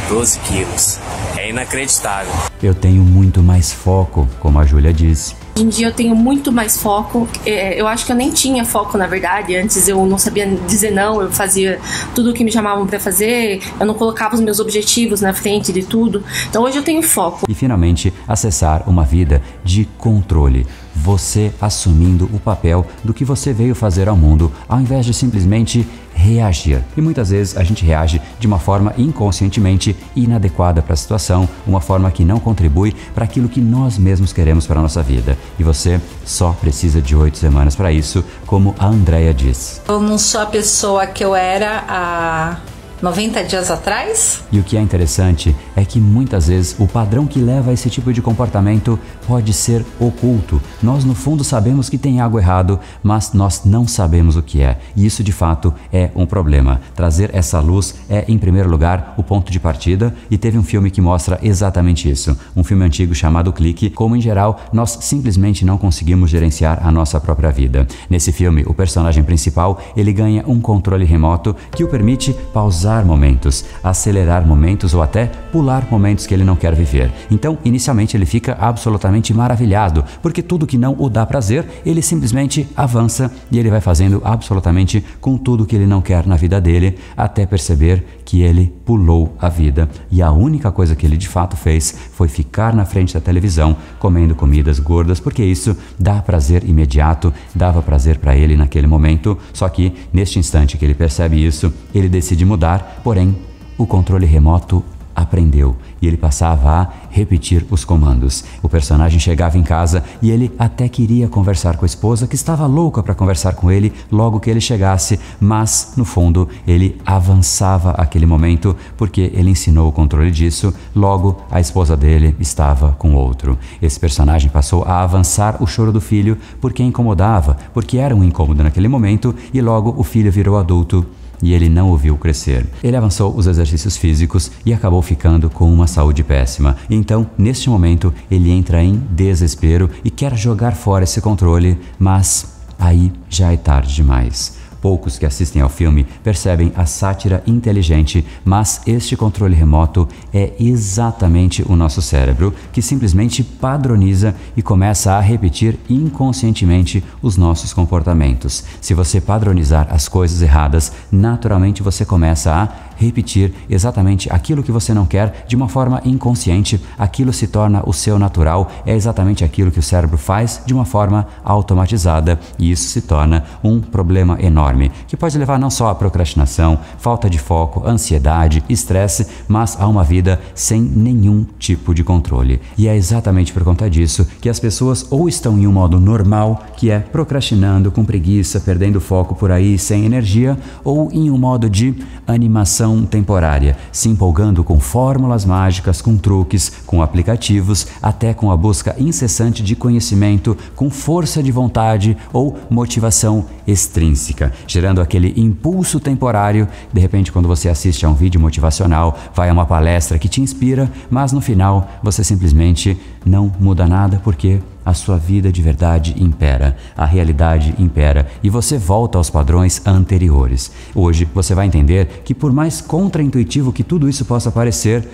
12 0.08 0.38
quilos. 0.40 0.98
É 1.36 1.50
inacreditável. 1.50 2.32
Eu 2.62 2.74
tenho 2.74 3.02
muito 3.02 3.42
mais 3.42 3.72
foco, 3.72 4.28
como 4.40 4.58
a 4.58 4.64
Júlia 4.64 4.92
disse. 4.92 5.34
Hoje 5.56 5.64
em 5.64 5.68
dia 5.68 5.86
eu 5.86 5.92
tenho 5.92 6.14
muito 6.14 6.52
mais 6.52 6.80
foco. 6.80 7.26
É, 7.44 7.80
eu 7.80 7.86
acho 7.86 8.04
que 8.04 8.12
eu 8.12 8.16
nem 8.16 8.30
tinha 8.30 8.64
foco, 8.64 8.98
na 8.98 9.06
verdade. 9.06 9.56
Antes 9.56 9.88
eu 9.88 10.04
não 10.06 10.18
sabia 10.18 10.46
dizer 10.46 10.90
não, 10.90 11.22
eu 11.22 11.30
fazia 11.32 11.80
tudo 12.14 12.30
o 12.30 12.34
que 12.34 12.44
me 12.44 12.52
chamavam 12.52 12.86
para 12.86 13.00
fazer, 13.00 13.62
eu 13.80 13.86
não 13.86 13.94
colocava 13.94 14.34
os 14.34 14.40
meus 14.40 14.60
objetivos 14.60 15.20
na 15.20 15.32
frente 15.32 15.72
de 15.72 15.82
tudo. 15.82 16.22
Então 16.48 16.62
hoje 16.62 16.76
eu 16.76 16.82
tenho 16.82 17.02
foco. 17.02 17.46
E 17.48 17.54
finalmente, 17.54 18.12
acessar 18.28 18.88
uma 18.88 19.04
vida 19.04 19.42
de 19.64 19.88
controle. 19.96 20.66
Você 20.94 21.52
assumindo 21.60 22.28
o 22.32 22.38
papel 22.38 22.86
do 23.02 23.14
que 23.14 23.24
você 23.24 23.52
veio 23.52 23.74
fazer 23.74 24.08
ao 24.08 24.16
mundo, 24.16 24.52
ao 24.68 24.80
invés 24.80 25.06
de 25.06 25.14
simplesmente 25.14 25.86
reagir. 26.16 26.82
E 26.96 27.00
muitas 27.00 27.30
vezes 27.30 27.56
a 27.56 27.62
gente 27.62 27.84
reage 27.84 28.20
de 28.40 28.46
uma 28.46 28.58
forma 28.58 28.94
inconscientemente 28.96 29.94
inadequada 30.16 30.82
para 30.82 30.94
a 30.94 30.96
situação, 30.96 31.48
uma 31.66 31.80
forma 31.80 32.10
que 32.10 32.24
não 32.24 32.40
contribui 32.40 32.94
para 33.14 33.24
aquilo 33.24 33.48
que 33.48 33.60
nós 33.60 33.98
mesmos 33.98 34.32
queremos 34.32 34.66
para 34.66 34.80
a 34.80 34.82
nossa 34.82 35.02
vida. 35.02 35.36
E 35.58 35.62
você 35.62 36.00
só 36.24 36.52
precisa 36.52 37.00
de 37.00 37.14
oito 37.14 37.38
semanas 37.38 37.76
para 37.76 37.92
isso, 37.92 38.24
como 38.46 38.74
a 38.78 38.86
Andrea 38.86 39.34
diz. 39.34 39.80
Eu 39.86 40.00
não 40.00 40.18
sou 40.18 40.40
a 40.40 40.46
pessoa 40.46 41.06
que 41.06 41.22
eu 41.22 41.34
era 41.34 41.84
há 41.86 42.56
90 43.02 43.44
dias 43.44 43.70
atrás? 43.70 44.42
E 44.50 44.58
o 44.58 44.62
que 44.62 44.76
é 44.76 44.80
interessante 44.80 45.54
é 45.74 45.84
que 45.84 46.00
muitas 46.00 46.48
vezes 46.48 46.74
o 46.78 46.86
padrão 46.86 47.26
que 47.26 47.38
leva 47.38 47.70
a 47.70 47.74
esse 47.74 47.90
tipo 47.90 48.12
de 48.12 48.22
comportamento 48.22 48.98
pode 49.26 49.52
ser 49.52 49.84
oculto. 50.00 50.60
Nós, 50.82 51.04
no 51.04 51.14
fundo, 51.14 51.44
sabemos 51.44 51.90
que 51.90 51.98
tem 51.98 52.20
algo 52.20 52.38
errado, 52.38 52.80
mas 53.02 53.32
nós 53.34 53.64
não 53.64 53.86
sabemos 53.86 54.36
o 54.36 54.42
que 54.42 54.62
é. 54.62 54.78
E 54.96 55.04
isso, 55.04 55.22
de 55.22 55.32
fato, 55.32 55.74
é 55.92 56.10
um 56.14 56.24
problema. 56.24 56.80
Trazer 56.94 57.30
essa 57.34 57.60
luz 57.60 57.96
é, 58.08 58.24
em 58.28 58.38
primeiro 58.38 58.70
lugar, 58.70 59.14
o 59.18 59.22
ponto 59.22 59.52
de 59.52 59.60
partida, 59.60 60.14
e 60.30 60.38
teve 60.38 60.56
um 60.56 60.62
filme 60.62 60.90
que 60.90 61.00
mostra 61.00 61.38
exatamente 61.42 62.10
isso. 62.10 62.36
Um 62.56 62.64
filme 62.64 62.84
antigo 62.84 63.14
chamado 63.14 63.52
Clique, 63.52 63.90
como 63.90 64.16
em 64.16 64.20
geral 64.20 64.58
nós 64.72 64.98
simplesmente 65.02 65.64
não 65.64 65.76
conseguimos 65.76 66.30
gerenciar 66.30 66.80
a 66.82 66.90
nossa 66.90 67.20
própria 67.20 67.50
vida. 67.50 67.86
Nesse 68.08 68.32
filme, 68.32 68.64
o 68.66 68.72
personagem 68.72 69.22
principal 69.22 69.80
ele 69.94 70.12
ganha 70.12 70.44
um 70.46 70.60
controle 70.60 71.04
remoto 71.04 71.54
que 71.72 71.84
o 71.84 71.88
permite 71.88 72.32
pausar 72.52 72.85
momentos, 73.04 73.64
acelerar 73.82 74.46
momentos 74.46 74.94
ou 74.94 75.02
até 75.02 75.26
pular 75.50 75.86
momentos 75.90 76.26
que 76.26 76.34
ele 76.34 76.44
não 76.44 76.56
quer 76.56 76.74
viver. 76.74 77.10
Então, 77.30 77.58
inicialmente 77.64 78.16
ele 78.16 78.26
fica 78.26 78.56
absolutamente 78.60 79.34
maravilhado, 79.34 80.04
porque 80.22 80.42
tudo 80.42 80.66
que 80.66 80.78
não 80.78 80.94
o 80.98 81.08
dá 81.08 81.26
prazer, 81.26 81.66
ele 81.84 82.02
simplesmente 82.02 82.68
avança 82.76 83.30
e 83.50 83.58
ele 83.58 83.70
vai 83.70 83.80
fazendo 83.80 84.20
absolutamente 84.24 85.04
com 85.20 85.36
tudo 85.36 85.66
que 85.66 85.74
ele 85.74 85.86
não 85.86 86.00
quer 86.00 86.26
na 86.26 86.36
vida 86.36 86.60
dele, 86.60 86.98
até 87.16 87.44
perceber 87.46 88.04
que 88.24 88.42
ele 88.42 88.72
pulou 88.84 89.34
a 89.38 89.48
vida 89.48 89.88
e 90.10 90.20
a 90.20 90.30
única 90.30 90.70
coisa 90.70 90.94
que 90.94 91.06
ele 91.06 91.16
de 91.16 91.28
fato 91.28 91.56
fez 91.56 91.96
foi 92.12 92.28
ficar 92.28 92.74
na 92.74 92.84
frente 92.84 93.14
da 93.14 93.20
televisão 93.20 93.76
comendo 93.98 94.34
comidas 94.34 94.78
gordas, 94.78 95.20
porque 95.20 95.42
isso 95.42 95.76
dá 95.98 96.20
prazer 96.20 96.64
imediato, 96.64 97.32
dava 97.54 97.82
prazer 97.82 98.18
para 98.18 98.36
ele 98.36 98.56
naquele 98.56 98.86
momento, 98.86 99.38
só 99.52 99.68
que 99.68 99.92
neste 100.12 100.38
instante 100.38 100.76
que 100.76 100.84
ele 100.84 100.94
percebe 100.94 101.44
isso, 101.44 101.72
ele 101.94 102.08
decide 102.08 102.44
mudar, 102.44 102.75
porém 103.02 103.36
o 103.78 103.86
controle 103.86 104.26
remoto 104.26 104.84
aprendeu 105.16 105.74
e 106.00 106.06
ele 106.06 106.18
passava 106.18 106.70
a 106.70 106.88
repetir 107.08 107.66
os 107.70 107.84
comandos. 107.84 108.44
O 108.62 108.68
personagem 108.68 109.18
chegava 109.18 109.56
em 109.56 109.62
casa 109.62 110.04
e 110.20 110.30
ele 110.30 110.52
até 110.58 110.88
queria 110.90 111.26
conversar 111.26 111.78
com 111.78 111.84
a 111.84 111.86
esposa, 111.86 112.26
que 112.26 112.34
estava 112.34 112.66
louca 112.66 113.02
para 113.02 113.14
conversar 113.14 113.54
com 113.54 113.70
ele 113.70 113.92
logo 114.12 114.38
que 114.38 114.50
ele 114.50 114.60
chegasse, 114.60 115.18
mas 115.40 115.94
no 115.96 116.04
fundo 116.04 116.46
ele 116.66 117.00
avançava 117.06 117.92
aquele 117.92 118.26
momento 118.26 118.76
porque 118.96 119.32
ele 119.34 119.50
ensinou 119.50 119.88
o 119.88 119.92
controle 119.92 120.30
disso. 120.30 120.74
Logo 120.94 121.42
a 121.50 121.60
esposa 121.60 121.96
dele 121.96 122.36
estava 122.38 122.92
com 122.98 123.14
outro. 123.14 123.58
Esse 123.80 123.98
personagem 123.98 124.50
passou 124.50 124.84
a 124.84 125.02
avançar 125.02 125.62
o 125.62 125.66
choro 125.66 125.92
do 125.92 126.00
filho 126.00 126.36
porque 126.60 126.82
incomodava, 126.82 127.56
porque 127.72 127.96
era 127.96 128.14
um 128.14 128.22
incômodo 128.22 128.62
naquele 128.62 128.88
momento 128.88 129.34
e 129.54 129.62
logo 129.62 129.94
o 129.96 130.04
filho 130.04 130.30
virou 130.30 130.58
adulto 130.58 131.06
e 131.42 131.52
ele 131.52 131.68
não 131.68 131.90
o 131.90 131.96
viu 131.96 132.16
crescer. 132.16 132.66
Ele 132.82 132.96
avançou 132.96 133.34
os 133.36 133.46
exercícios 133.46 133.96
físicos 133.96 134.50
e 134.64 134.72
acabou 134.72 135.02
ficando 135.02 135.50
com 135.50 135.72
uma 135.72 135.86
saúde 135.86 136.22
péssima. 136.24 136.76
Então, 136.88 137.28
neste 137.36 137.68
momento, 137.70 138.12
ele 138.30 138.50
entra 138.50 138.82
em 138.82 139.02
desespero 139.10 139.90
e 140.04 140.10
quer 140.10 140.36
jogar 140.36 140.74
fora 140.74 141.04
esse 141.04 141.20
controle, 141.20 141.78
mas 141.98 142.56
aí 142.78 143.12
já 143.28 143.52
é 143.52 143.56
tarde 143.56 143.94
demais. 143.94 144.55
Poucos 144.86 145.18
que 145.18 145.26
assistem 145.26 145.60
ao 145.60 145.68
filme 145.68 146.06
percebem 146.22 146.72
a 146.76 146.86
sátira 146.86 147.42
inteligente, 147.44 148.24
mas 148.44 148.82
este 148.86 149.16
controle 149.16 149.52
remoto 149.52 150.06
é 150.32 150.52
exatamente 150.60 151.64
o 151.68 151.74
nosso 151.74 152.00
cérebro 152.00 152.54
que 152.72 152.80
simplesmente 152.80 153.42
padroniza 153.42 154.32
e 154.56 154.62
começa 154.62 155.14
a 155.14 155.20
repetir 155.20 155.76
inconscientemente 155.90 157.02
os 157.20 157.36
nossos 157.36 157.72
comportamentos. 157.72 158.62
Se 158.80 158.94
você 158.94 159.20
padronizar 159.20 159.88
as 159.90 160.06
coisas 160.06 160.40
erradas, 160.40 160.92
naturalmente 161.10 161.82
você 161.82 162.04
começa 162.04 162.52
a 162.52 162.85
repetir 162.96 163.52
exatamente 163.68 164.28
aquilo 164.32 164.62
que 164.62 164.72
você 164.72 164.92
não 164.92 165.06
quer 165.06 165.44
de 165.46 165.56
uma 165.56 165.68
forma 165.68 166.00
inconsciente, 166.04 166.80
aquilo 166.98 167.32
se 167.32 167.46
torna 167.46 167.82
o 167.86 167.92
seu 167.92 168.18
natural, 168.18 168.70
é 168.84 168.94
exatamente 168.94 169.44
aquilo 169.44 169.70
que 169.70 169.78
o 169.78 169.82
cérebro 169.82 170.18
faz 170.18 170.62
de 170.66 170.74
uma 170.74 170.84
forma 170.84 171.26
automatizada 171.44 172.38
e 172.58 172.70
isso 172.70 172.88
se 172.88 173.02
torna 173.02 173.44
um 173.62 173.80
problema 173.80 174.38
enorme, 174.40 174.90
que 175.06 175.16
pode 175.16 175.38
levar 175.38 175.58
não 175.58 175.70
só 175.70 175.90
à 175.90 175.94
procrastinação, 175.94 176.78
falta 176.98 177.28
de 177.28 177.38
foco, 177.38 177.86
ansiedade, 177.86 178.62
estresse, 178.68 179.26
mas 179.48 179.76
a 179.80 179.86
uma 179.86 180.04
vida 180.04 180.40
sem 180.54 180.80
nenhum 180.80 181.44
tipo 181.58 181.94
de 181.94 182.02
controle. 182.02 182.60
E 182.76 182.88
é 182.88 182.96
exatamente 182.96 183.52
por 183.52 183.64
conta 183.64 183.88
disso 183.88 184.26
que 184.40 184.48
as 184.48 184.60
pessoas 184.60 185.06
ou 185.10 185.28
estão 185.28 185.58
em 185.58 185.66
um 185.66 185.72
modo 185.72 186.00
normal, 186.00 186.62
que 186.76 186.90
é 186.90 187.00
procrastinando, 187.00 187.90
com 187.90 188.04
preguiça, 188.04 188.60
perdendo 188.60 189.00
foco 189.00 189.34
por 189.34 189.50
aí, 189.50 189.78
sem 189.78 190.04
energia, 190.04 190.56
ou 190.84 191.10
em 191.12 191.30
um 191.30 191.38
modo 191.38 191.68
de 191.68 191.94
animação 192.26 192.85
temporária, 193.04 193.76
se 193.90 194.08
empolgando 194.08 194.62
com 194.62 194.78
fórmulas 194.78 195.44
mágicas, 195.44 196.00
com 196.00 196.16
truques, 196.16 196.70
com 196.86 197.02
aplicativos, 197.02 197.86
até 198.02 198.32
com 198.32 198.50
a 198.50 198.56
busca 198.56 198.94
incessante 198.98 199.62
de 199.62 199.74
conhecimento, 199.74 200.56
com 200.74 200.90
força 200.90 201.42
de 201.42 201.50
vontade 201.50 202.16
ou 202.32 202.56
motivação 202.70 203.46
extrínseca, 203.66 204.52
gerando 204.66 205.00
aquele 205.00 205.32
impulso 205.36 205.98
temporário. 205.98 206.68
De 206.92 207.00
repente, 207.00 207.32
quando 207.32 207.48
você 207.48 207.68
assiste 207.68 208.04
a 208.04 208.08
um 208.08 208.14
vídeo 208.14 208.40
motivacional, 208.40 209.18
vai 209.34 209.48
a 209.48 209.52
uma 209.52 209.66
palestra 209.66 210.18
que 210.18 210.28
te 210.28 210.40
inspira, 210.40 210.90
mas 211.10 211.32
no 211.32 211.40
final 211.40 211.88
você 212.02 212.22
simplesmente 212.22 212.96
não 213.24 213.52
muda 213.58 213.86
nada 213.86 214.20
porque 214.22 214.60
a 214.86 214.94
sua 214.94 215.18
vida 215.18 215.50
de 215.50 215.60
verdade 215.60 216.14
impera, 216.16 216.76
a 216.96 217.04
realidade 217.04 217.74
impera 217.76 218.28
e 218.40 218.48
você 218.48 218.78
volta 218.78 219.18
aos 219.18 219.28
padrões 219.28 219.84
anteriores. 219.84 220.70
Hoje 220.94 221.28
você 221.34 221.56
vai 221.56 221.66
entender 221.66 222.22
que, 222.24 222.32
por 222.32 222.52
mais 222.52 222.80
contraintuitivo 222.80 223.72
que 223.72 223.82
tudo 223.82 224.08
isso 224.08 224.24
possa 224.24 224.52
parecer, 224.52 225.06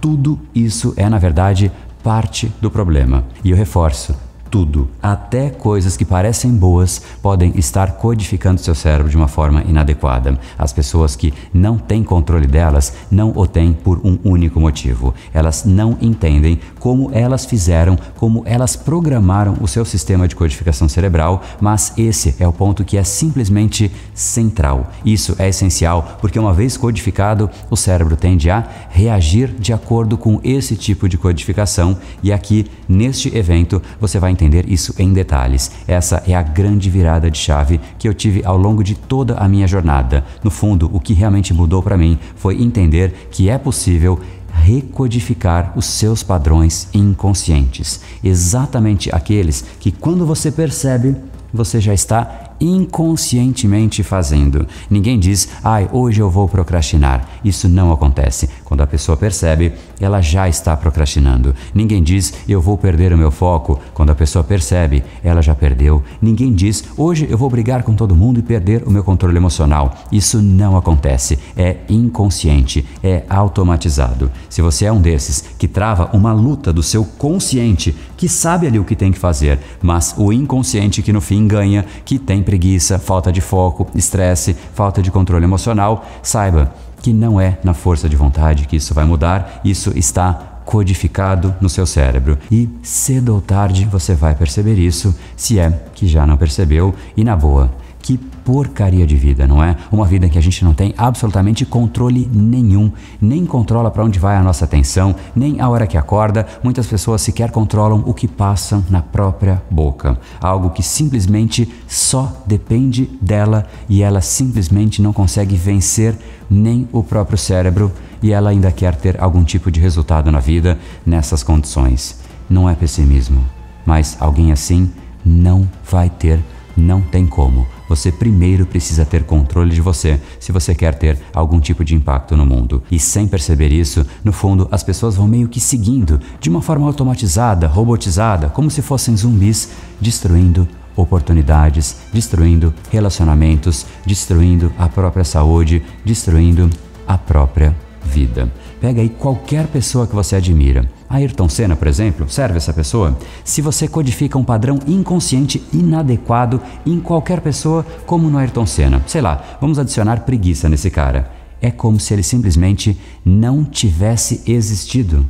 tudo 0.00 0.36
isso 0.52 0.92
é, 0.96 1.08
na 1.08 1.18
verdade, 1.18 1.70
parte 2.02 2.52
do 2.60 2.70
problema. 2.70 3.24
E 3.44 3.50
eu 3.50 3.56
reforço: 3.56 4.14
tudo, 4.50 4.88
até 5.02 5.48
coisas 5.48 5.96
que 5.96 6.04
parecem 6.04 6.50
boas, 6.50 7.00
podem 7.22 7.52
estar 7.56 7.92
codificando 7.92 8.60
seu 8.60 8.74
cérebro 8.74 9.08
de 9.08 9.16
uma 9.16 9.28
forma 9.28 9.62
inadequada. 9.62 10.38
As 10.58 10.72
pessoas 10.72 11.14
que 11.14 11.32
não 11.54 11.78
têm 11.78 12.02
controle 12.02 12.46
delas 12.46 12.92
não 13.10 13.32
o 13.36 13.46
têm 13.46 13.72
por 13.72 14.00
um 14.04 14.18
único 14.24 14.58
motivo. 14.58 15.14
Elas 15.32 15.64
não 15.64 15.96
entendem 16.00 16.58
como 16.78 17.10
elas 17.12 17.44
fizeram, 17.44 17.96
como 18.16 18.42
elas 18.44 18.74
programaram 18.74 19.56
o 19.60 19.68
seu 19.68 19.84
sistema 19.84 20.26
de 20.26 20.34
codificação 20.34 20.88
cerebral, 20.88 21.42
mas 21.60 21.92
esse 21.96 22.34
é 22.38 22.48
o 22.48 22.52
ponto 22.52 22.84
que 22.84 22.96
é 22.96 23.04
simplesmente 23.04 23.90
central. 24.14 24.90
Isso 25.04 25.36
é 25.38 25.48
essencial 25.48 26.18
porque, 26.20 26.38
uma 26.38 26.52
vez 26.52 26.76
codificado, 26.76 27.48
o 27.70 27.76
cérebro 27.76 28.16
tende 28.16 28.50
a 28.50 28.66
reagir 28.88 29.54
de 29.58 29.72
acordo 29.72 30.18
com 30.18 30.40
esse 30.42 30.74
tipo 30.76 31.08
de 31.08 31.16
codificação, 31.16 31.96
e 32.22 32.32
aqui, 32.32 32.66
neste 32.88 33.34
evento, 33.36 33.80
você 34.00 34.18
vai 34.18 34.30
entender 34.40 34.70
isso 34.70 34.94
em 34.98 35.12
detalhes. 35.12 35.70
Essa 35.86 36.22
é 36.26 36.34
a 36.34 36.42
grande 36.42 36.88
virada 36.88 37.30
de 37.30 37.38
chave 37.38 37.78
que 37.98 38.08
eu 38.08 38.14
tive 38.14 38.42
ao 38.44 38.56
longo 38.56 38.82
de 38.82 38.94
toda 38.94 39.34
a 39.34 39.46
minha 39.46 39.68
jornada. 39.68 40.24
No 40.42 40.50
fundo, 40.50 40.90
o 40.92 40.98
que 40.98 41.12
realmente 41.12 41.52
mudou 41.52 41.82
para 41.82 41.98
mim 41.98 42.18
foi 42.36 42.62
entender 42.62 43.28
que 43.30 43.50
é 43.50 43.58
possível 43.58 44.18
recodificar 44.52 45.72
os 45.76 45.86
seus 45.86 46.22
padrões 46.22 46.88
inconscientes, 46.92 48.00
exatamente 48.22 49.14
aqueles 49.14 49.64
que 49.78 49.92
quando 49.92 50.26
você 50.26 50.50
percebe, 50.50 51.16
você 51.52 51.80
já 51.80 51.92
está 51.92 52.50
inconscientemente 52.60 54.02
fazendo. 54.02 54.66
Ninguém 54.88 55.18
diz, 55.18 55.48
ai, 55.64 55.88
hoje 55.90 56.20
eu 56.20 56.30
vou 56.30 56.48
procrastinar. 56.48 57.26
Isso 57.44 57.68
não 57.68 57.90
acontece. 57.90 58.48
Quando 58.70 58.82
a 58.82 58.86
pessoa 58.86 59.16
percebe, 59.16 59.72
ela 60.00 60.20
já 60.20 60.48
está 60.48 60.76
procrastinando. 60.76 61.52
Ninguém 61.74 62.04
diz, 62.04 62.32
eu 62.48 62.60
vou 62.60 62.78
perder 62.78 63.12
o 63.12 63.18
meu 63.18 63.32
foco. 63.32 63.80
Quando 63.92 64.10
a 64.10 64.14
pessoa 64.14 64.44
percebe, 64.44 65.02
ela 65.24 65.42
já 65.42 65.56
perdeu. 65.56 66.00
Ninguém 66.22 66.54
diz, 66.54 66.84
hoje 66.96 67.26
eu 67.28 67.36
vou 67.36 67.50
brigar 67.50 67.82
com 67.82 67.96
todo 67.96 68.14
mundo 68.14 68.38
e 68.38 68.44
perder 68.44 68.84
o 68.86 68.90
meu 68.92 69.02
controle 69.02 69.36
emocional. 69.36 69.92
Isso 70.12 70.40
não 70.40 70.76
acontece. 70.76 71.36
É 71.56 71.78
inconsciente, 71.88 72.86
é 73.02 73.24
automatizado. 73.28 74.30
Se 74.48 74.62
você 74.62 74.84
é 74.84 74.92
um 74.92 75.00
desses 75.00 75.44
que 75.58 75.66
trava 75.66 76.08
uma 76.12 76.32
luta 76.32 76.72
do 76.72 76.80
seu 76.80 77.04
consciente, 77.04 77.92
que 78.16 78.28
sabe 78.28 78.68
ali 78.68 78.78
o 78.78 78.84
que 78.84 78.94
tem 78.94 79.10
que 79.10 79.18
fazer, 79.18 79.58
mas 79.82 80.14
o 80.16 80.32
inconsciente 80.32 81.02
que 81.02 81.12
no 81.12 81.20
fim 81.20 81.48
ganha, 81.48 81.84
que 82.04 82.20
tem 82.20 82.40
preguiça, 82.40 83.00
falta 83.00 83.32
de 83.32 83.40
foco, 83.40 83.88
estresse, 83.96 84.54
falta 84.74 85.02
de 85.02 85.10
controle 85.10 85.42
emocional, 85.42 86.06
saiba 86.22 86.72
que 87.00 87.12
não 87.12 87.40
é 87.40 87.58
na 87.64 87.74
força 87.74 88.08
de 88.08 88.16
vontade 88.16 88.66
que 88.66 88.76
isso 88.76 88.94
vai 88.94 89.04
mudar, 89.04 89.60
isso 89.64 89.92
está 89.96 90.60
codificado 90.64 91.54
no 91.60 91.68
seu 91.68 91.86
cérebro. 91.86 92.38
E 92.50 92.68
cedo 92.82 93.34
ou 93.34 93.40
tarde 93.40 93.84
você 93.86 94.14
vai 94.14 94.34
perceber 94.34 94.74
isso, 94.74 95.14
se 95.36 95.58
é 95.58 95.70
que 95.94 96.06
já 96.06 96.26
não 96.26 96.36
percebeu, 96.36 96.94
e 97.16 97.24
na 97.24 97.34
boa, 97.34 97.72
que 98.02 98.16
porcaria 98.16 99.06
de 99.06 99.16
vida, 99.16 99.46
não 99.46 99.62
é? 99.62 99.76
Uma 99.92 100.06
vida 100.06 100.26
em 100.26 100.28
que 100.28 100.38
a 100.38 100.42
gente 100.42 100.64
não 100.64 100.74
tem 100.74 100.94
absolutamente 100.96 101.64
controle 101.64 102.28
nenhum, 102.32 102.90
nem 103.20 103.44
controla 103.44 103.90
para 103.90 104.04
onde 104.04 104.18
vai 104.18 104.36
a 104.36 104.42
nossa 104.42 104.64
atenção, 104.64 105.14
nem 105.36 105.60
a 105.60 105.68
hora 105.68 105.86
que 105.86 105.96
acorda. 105.96 106.46
Muitas 106.62 106.86
pessoas 106.86 107.22
sequer 107.22 107.50
controlam 107.50 108.02
o 108.06 108.14
que 108.14 108.26
passam 108.26 108.84
na 108.88 109.02
própria 109.02 109.62
boca. 109.70 110.18
Algo 110.40 110.70
que 110.70 110.82
simplesmente 110.82 111.70
só 111.86 112.32
depende 112.46 113.10
dela 113.20 113.66
e 113.88 114.02
ela 114.02 114.20
simplesmente 114.20 115.02
não 115.02 115.12
consegue 115.12 115.56
vencer 115.56 116.16
nem 116.48 116.88
o 116.92 117.02
próprio 117.02 117.38
cérebro 117.38 117.92
e 118.22 118.32
ela 118.32 118.50
ainda 118.50 118.72
quer 118.72 118.94
ter 118.96 119.20
algum 119.20 119.44
tipo 119.44 119.70
de 119.70 119.80
resultado 119.80 120.30
na 120.32 120.40
vida 120.40 120.78
nessas 121.04 121.42
condições. 121.42 122.18
Não 122.48 122.68
é 122.68 122.74
pessimismo, 122.74 123.44
mas 123.86 124.16
alguém 124.18 124.50
assim 124.50 124.90
não 125.24 125.68
vai 125.88 126.10
ter, 126.10 126.40
não 126.76 127.00
tem 127.00 127.26
como 127.26 127.66
você 127.90 128.12
primeiro 128.12 128.64
precisa 128.64 129.04
ter 129.04 129.24
controle 129.24 129.74
de 129.74 129.80
você 129.80 130.20
se 130.38 130.52
você 130.52 130.76
quer 130.76 130.94
ter 130.94 131.18
algum 131.34 131.58
tipo 131.58 131.84
de 131.84 131.96
impacto 131.96 132.36
no 132.36 132.46
mundo. 132.46 132.84
E 132.88 133.00
sem 133.00 133.26
perceber 133.26 133.72
isso, 133.72 134.06
no 134.22 134.32
fundo, 134.32 134.68
as 134.70 134.84
pessoas 134.84 135.16
vão 135.16 135.26
meio 135.26 135.48
que 135.48 135.58
seguindo, 135.58 136.20
de 136.40 136.48
uma 136.48 136.62
forma 136.62 136.86
automatizada, 136.86 137.66
robotizada, 137.66 138.48
como 138.48 138.70
se 138.70 138.80
fossem 138.80 139.16
zumbis, 139.16 139.70
destruindo 140.00 140.68
oportunidades, 140.94 141.96
destruindo 142.12 142.72
relacionamentos, 142.92 143.84
destruindo 144.06 144.72
a 144.78 144.88
própria 144.88 145.24
saúde, 145.24 145.82
destruindo 146.04 146.70
a 147.08 147.18
própria 147.18 147.74
vida. 148.10 148.50
Pega 148.80 149.00
aí 149.00 149.08
qualquer 149.08 149.66
pessoa 149.68 150.06
que 150.06 150.14
você 150.14 150.36
admira 150.36 150.88
Ayrton 151.10 151.48
Senna, 151.48 151.74
por 151.74 151.88
exemplo, 151.88 152.30
serve 152.30 152.56
essa 152.56 152.72
pessoa? 152.72 153.18
Se 153.42 153.60
você 153.60 153.88
codifica 153.88 154.38
um 154.38 154.44
padrão 154.44 154.78
inconsciente 154.86 155.60
inadequado 155.72 156.60
em 156.86 157.00
qualquer 157.00 157.40
pessoa, 157.40 157.84
como 158.06 158.30
no 158.30 158.38
Ayrton 158.38 158.64
Senna, 158.64 159.02
sei 159.08 159.20
lá, 159.20 159.58
vamos 159.60 159.80
adicionar 159.80 160.20
preguiça 160.20 160.68
nesse 160.68 160.88
cara. 160.88 161.28
É 161.60 161.68
como 161.68 161.98
se 161.98 162.14
ele 162.14 162.22
simplesmente 162.22 162.96
não 163.24 163.64
tivesse 163.64 164.42
existido. 164.46 165.28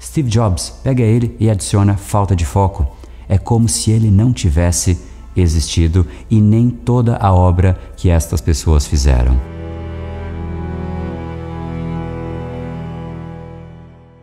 Steve 0.00 0.28
Jobs, 0.28 0.70
pega 0.82 1.04
ele 1.04 1.36
e 1.38 1.48
adiciona 1.48 1.96
falta 1.96 2.34
de 2.34 2.44
foco. 2.44 2.84
É 3.28 3.38
como 3.38 3.68
se 3.68 3.92
ele 3.92 4.10
não 4.10 4.32
tivesse 4.32 4.98
existido 5.36 6.04
e 6.28 6.40
nem 6.40 6.68
toda 6.68 7.16
a 7.16 7.32
obra 7.32 7.78
que 7.96 8.10
estas 8.10 8.40
pessoas 8.40 8.88
fizeram. 8.88 9.51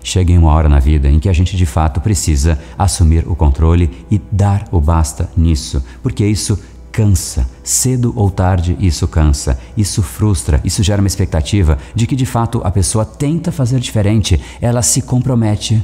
Chega 0.10 0.34
em 0.34 0.40
uma 0.40 0.52
hora 0.52 0.68
na 0.68 0.80
vida 0.80 1.08
em 1.08 1.20
que 1.20 1.30
a 1.30 1.34
gente 1.34 1.56
de 1.56 1.68
fato 1.68 2.02
precisa 2.02 2.58
assumir 2.76 3.28
o 3.28 3.36
controle 3.36 3.92
e 4.10 4.20
dar 4.32 4.68
o 4.72 4.82
basta 4.82 5.30
nisso, 5.38 5.86
porque 6.02 6.26
isso 6.26 6.60
cansa. 6.92 7.48
Cedo 7.64 8.12
ou 8.16 8.32
tarde 8.32 8.76
isso 8.80 9.08
cansa, 9.08 9.60
isso 9.78 10.02
frustra, 10.02 10.60
isso 10.66 10.82
gera 10.82 11.00
uma 11.00 11.08
expectativa 11.08 11.78
de 11.94 12.08
que 12.08 12.16
de 12.16 12.26
fato 12.26 12.60
a 12.64 12.72
pessoa 12.72 13.06
tenta 13.06 13.52
fazer 13.52 13.80
diferente, 13.80 14.42
ela 14.60 14.82
se 14.82 15.04
compromete 15.04 15.80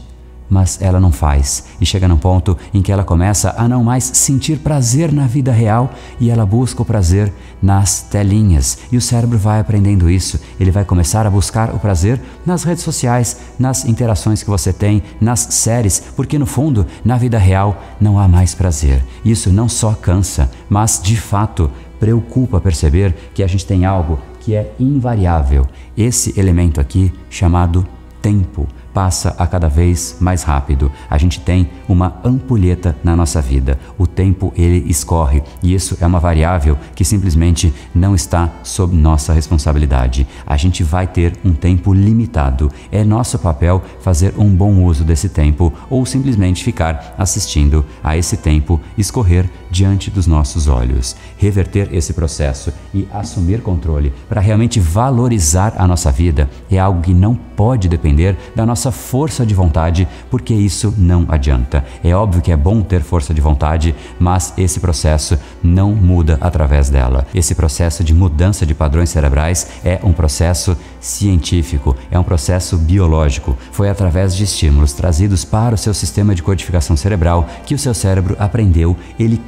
mas 0.50 0.82
ela 0.82 1.00
não 1.00 1.12
faz 1.12 1.66
e 1.80 1.86
chega 1.86 2.08
num 2.08 2.18
ponto 2.18 2.58
em 2.74 2.82
que 2.82 2.92
ela 2.92 3.04
começa 3.04 3.54
a 3.58 3.68
não 3.68 3.84
mais 3.84 4.04
sentir 4.04 4.60
prazer 4.60 5.12
na 5.12 5.28
vida 5.28 5.52
real 5.52 5.92
e 6.20 6.30
ela 6.30 6.46
busca 6.46 6.82
o 6.82 6.86
prazer 6.86 7.32
nas 7.62 8.02
telinhas. 8.02 8.78
E 8.92 8.98
o 8.98 9.02
cérebro 9.02 9.38
vai 9.38 9.60
aprendendo 9.60 10.10
isso. 10.10 10.40
Ele 10.60 10.72
vai 10.72 10.86
começar 10.86 11.26
a 11.26 11.30
buscar 11.30 11.74
o 11.74 11.80
prazer 11.80 12.20
nas 12.46 12.64
redes 12.64 12.84
sociais, 12.84 13.38
nas 13.58 13.86
interações 13.86 14.44
que 14.44 14.50
você 14.50 14.72
tem, 14.72 15.02
nas 15.20 15.40
séries, 15.40 16.02
porque 16.16 16.38
no 16.38 16.46
fundo, 16.46 16.86
na 17.04 17.18
vida 17.18 17.38
real, 17.38 17.82
não 18.00 18.20
há 18.20 18.28
mais 18.28 18.54
prazer. 18.54 19.04
Isso 19.24 19.52
não 19.52 19.68
só 19.68 19.94
cansa, 19.94 20.52
mas 20.70 21.00
de 21.02 21.18
fato 21.18 21.70
preocupa 22.00 22.60
perceber 22.60 23.16
que 23.34 23.42
a 23.42 23.48
gente 23.48 23.66
tem 23.66 23.86
algo 23.86 24.20
que 24.42 24.54
é 24.54 24.74
invariável. 24.80 25.66
Esse 25.98 26.40
elemento 26.40 26.80
aqui 26.80 27.12
chamado 27.30 27.86
tempo 28.22 28.68
passa 28.96 29.36
a 29.38 29.46
cada 29.46 29.68
vez 29.68 30.16
mais 30.22 30.42
rápido. 30.44 30.90
A 31.10 31.18
gente 31.18 31.42
tem 31.42 31.70
uma 31.86 32.16
ampulheta 32.24 32.96
na 33.04 33.14
nossa 33.14 33.42
vida. 33.42 33.78
O 33.98 34.08
tempo 34.08 34.54
ele 34.56 34.90
escorre 34.90 35.44
e 35.62 35.74
isso 35.74 35.98
é 36.00 36.08
uma 36.08 36.18
variável 36.18 36.78
que 36.96 37.04
simplesmente 37.04 37.74
não 37.94 38.16
está 38.16 38.50
sob 38.64 38.96
nossa 38.96 39.34
responsabilidade. 39.34 40.26
A 40.48 40.56
gente 40.56 40.82
vai 40.82 41.06
ter 41.06 41.38
um 41.44 41.52
tempo 41.52 41.94
limitado. 41.94 42.72
É 42.90 43.04
nosso 43.04 43.38
papel 43.38 43.84
fazer 44.00 44.34
um 44.38 44.50
bom 44.50 44.82
uso 44.86 45.04
desse 45.04 45.28
tempo 45.28 45.74
ou 45.90 46.06
simplesmente 46.06 46.64
ficar 46.64 47.14
assistindo 47.18 47.86
a 48.02 48.16
esse 48.16 48.38
tempo 48.38 48.80
escorrer 48.98 49.50
diante 49.76 50.10
dos 50.10 50.26
nossos 50.26 50.70
olhos. 50.70 51.18
Reverter 51.38 51.90
esse 51.92 52.14
processo 52.14 52.72
e 52.94 53.06
assumir 53.12 53.60
controle 53.62 54.14
para 54.30 54.40
realmente 54.40 54.80
valorizar 54.80 55.74
a 55.78 55.86
nossa 55.86 56.10
vida 56.14 56.50
é 56.72 56.80
algo 56.80 57.02
que 57.02 57.14
não 57.14 57.36
pode 57.36 57.90
depender 57.90 58.38
da 58.56 58.66
nossa 58.66 58.90
força 58.90 59.46
de 59.46 59.54
vontade, 59.54 60.08
porque 60.32 60.54
isso 60.54 60.94
não 60.98 61.26
adianta. 61.28 61.84
É 62.02 62.16
óbvio 62.16 62.42
que 62.42 62.54
é 62.54 62.56
bom 62.56 62.82
ter 62.82 63.02
força 63.02 63.34
de 63.34 63.42
vontade, 63.42 63.94
mas 64.18 64.54
esse 64.58 64.80
processo 64.80 65.38
não 65.62 65.94
muda 65.94 66.38
através 66.40 66.90
dela. 66.90 67.28
Esse 67.36 67.54
processo 67.54 68.02
de 68.02 68.14
mudança 68.14 68.66
de 68.66 68.74
padrões 68.74 69.10
cerebrais 69.10 69.68
é 69.84 70.00
um 70.04 70.14
processo 70.14 70.78
científico, 71.02 71.96
é 72.10 72.18
um 72.18 72.24
processo 72.24 72.78
biológico. 72.78 73.58
Foi 73.74 73.90
através 73.90 74.34
de 74.34 74.46
estímulos 74.46 74.94
trazidos 74.94 75.44
para 75.44 75.76
o 75.76 75.78
seu 75.78 75.94
sistema 75.94 76.34
de 76.34 76.44
codificação 76.44 76.96
cerebral 76.96 77.46
que 77.66 77.76
o 77.76 77.80
seu 77.80 77.94
cérebro 77.94 78.38
aprendeu, 78.40 78.96
ele 79.20 79.42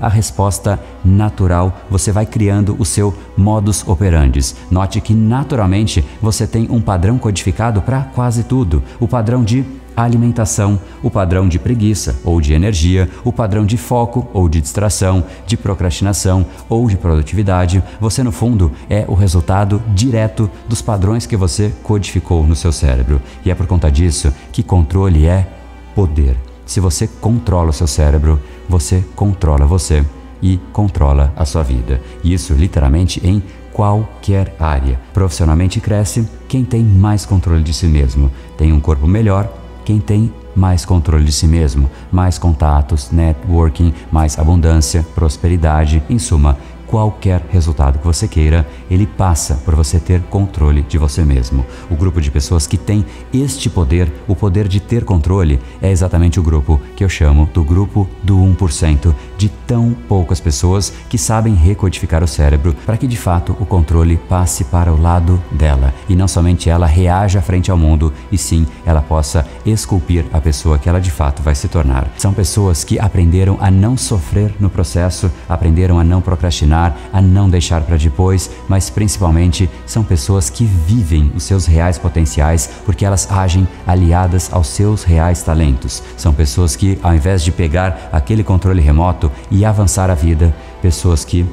a 0.00 0.08
resposta 0.08 0.78
natural, 1.04 1.80
você 1.90 2.12
vai 2.12 2.26
criando 2.26 2.76
o 2.78 2.84
seu 2.84 3.14
modus 3.36 3.86
operandi. 3.86 4.40
Note 4.70 5.00
que 5.00 5.14
naturalmente 5.14 6.04
você 6.20 6.46
tem 6.46 6.68
um 6.70 6.80
padrão 6.80 7.18
codificado 7.18 7.82
para 7.82 8.02
quase 8.02 8.44
tudo. 8.44 8.82
O 9.00 9.08
padrão 9.08 9.42
de 9.42 9.64
alimentação, 9.96 10.78
o 11.02 11.10
padrão 11.10 11.48
de 11.48 11.58
preguiça 11.58 12.16
ou 12.24 12.40
de 12.40 12.52
energia, 12.52 13.10
o 13.24 13.32
padrão 13.32 13.66
de 13.66 13.76
foco 13.76 14.28
ou 14.32 14.48
de 14.48 14.60
distração, 14.60 15.24
de 15.46 15.56
procrastinação 15.56 16.46
ou 16.68 16.88
de 16.88 16.96
produtividade. 16.96 17.82
Você, 18.00 18.22
no 18.22 18.30
fundo, 18.30 18.70
é 18.88 19.04
o 19.08 19.14
resultado 19.14 19.82
direto 19.94 20.48
dos 20.68 20.80
padrões 20.80 21.26
que 21.26 21.36
você 21.36 21.72
codificou 21.82 22.46
no 22.46 22.54
seu 22.54 22.70
cérebro. 22.70 23.20
E 23.44 23.50
é 23.50 23.54
por 23.54 23.66
conta 23.66 23.90
disso 23.90 24.32
que 24.52 24.62
controle 24.62 25.26
é 25.26 25.46
poder. 25.94 26.36
Se 26.64 26.80
você 26.80 27.08
controla 27.08 27.70
o 27.70 27.72
seu 27.72 27.86
cérebro, 27.86 28.38
você 28.68 29.04
controla 29.14 29.66
você 29.66 30.04
e 30.42 30.58
controla 30.72 31.32
a 31.36 31.44
sua 31.44 31.62
vida. 31.62 32.00
Isso 32.22 32.54
literalmente 32.54 33.20
em 33.26 33.42
qualquer 33.72 34.54
área. 34.58 35.00
Profissionalmente 35.12 35.80
cresce 35.80 36.28
quem 36.48 36.64
tem 36.64 36.82
mais 36.82 37.24
controle 37.26 37.62
de 37.62 37.72
si 37.72 37.86
mesmo, 37.86 38.30
tem 38.56 38.72
um 38.72 38.80
corpo 38.80 39.06
melhor 39.06 39.48
quem 39.88 39.98
tem 39.98 40.30
mais 40.54 40.84
controle 40.84 41.24
de 41.24 41.32
si 41.32 41.46
mesmo, 41.46 41.90
mais 42.12 42.36
contatos, 42.36 43.10
networking, 43.10 43.94
mais 44.12 44.38
abundância, 44.38 45.02
prosperidade, 45.14 46.02
em 46.10 46.18
suma, 46.18 46.58
qualquer 46.88 47.44
resultado 47.50 47.98
que 47.98 48.06
você 48.06 48.26
queira, 48.26 48.66
ele 48.90 49.06
passa 49.06 49.54
por 49.64 49.76
você 49.76 50.00
ter 50.00 50.22
controle 50.22 50.82
de 50.82 50.96
você 50.96 51.22
mesmo. 51.22 51.64
O 51.90 51.94
grupo 51.94 52.20
de 52.20 52.30
pessoas 52.30 52.66
que 52.66 52.78
tem 52.78 53.04
este 53.32 53.68
poder, 53.68 54.10
o 54.26 54.34
poder 54.34 54.66
de 54.66 54.80
ter 54.80 55.04
controle, 55.04 55.60
é 55.82 55.90
exatamente 55.90 56.40
o 56.40 56.42
grupo 56.42 56.80
que 56.96 57.04
eu 57.04 57.08
chamo 57.08 57.48
do 57.52 57.62
grupo 57.62 58.08
do 58.22 58.38
1%, 58.38 59.14
de 59.36 59.48
tão 59.48 59.94
poucas 60.08 60.40
pessoas 60.40 60.92
que 61.08 61.18
sabem 61.18 61.54
recodificar 61.54 62.24
o 62.24 62.28
cérebro 62.28 62.74
para 62.86 62.96
que 62.96 63.06
de 63.06 63.16
fato 63.16 63.54
o 63.60 63.66
controle 63.66 64.16
passe 64.16 64.64
para 64.64 64.92
o 64.92 65.00
lado 65.00 65.40
dela 65.52 65.92
e 66.08 66.16
não 66.16 66.26
somente 66.26 66.70
ela 66.70 66.86
reaja 66.86 67.42
frente 67.42 67.70
ao 67.70 67.76
mundo, 67.76 68.12
e 68.32 68.38
sim 68.38 68.66
ela 68.86 69.02
possa 69.02 69.46
esculpir 69.66 70.24
a 70.32 70.40
pessoa 70.40 70.78
que 70.78 70.88
ela 70.88 71.00
de 71.00 71.10
fato 71.10 71.42
vai 71.42 71.54
se 71.54 71.68
tornar. 71.68 72.08
São 72.16 72.32
pessoas 72.32 72.82
que 72.82 72.98
aprenderam 72.98 73.58
a 73.60 73.70
não 73.70 73.96
sofrer 73.96 74.54
no 74.58 74.70
processo, 74.70 75.30
aprenderam 75.48 75.98
a 75.98 76.04
não 76.04 76.22
procrastinar 76.22 76.77
a 77.12 77.20
não 77.20 77.50
deixar 77.50 77.82
para 77.82 77.96
depois, 77.96 78.50
mas 78.68 78.88
principalmente 78.90 79.68
são 79.86 80.04
pessoas 80.04 80.48
que 80.48 80.64
vivem 80.64 81.32
os 81.34 81.42
seus 81.42 81.66
reais 81.66 81.98
potenciais 81.98 82.70
porque 82.84 83.04
elas 83.04 83.30
agem 83.30 83.66
aliadas 83.86 84.52
aos 84.52 84.68
seus 84.68 85.02
reais 85.02 85.42
talentos. 85.42 86.02
São 86.16 86.32
pessoas 86.32 86.76
que, 86.76 86.98
ao 87.02 87.14
invés 87.14 87.42
de 87.42 87.50
pegar 87.50 88.08
aquele 88.12 88.44
controle 88.44 88.80
remoto 88.80 89.30
e 89.50 89.64
avançar 89.64 90.10
a 90.10 90.14
vida, 90.14 90.54
pessoas 90.80 91.24
que 91.24 91.44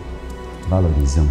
valorizam 0.68 1.28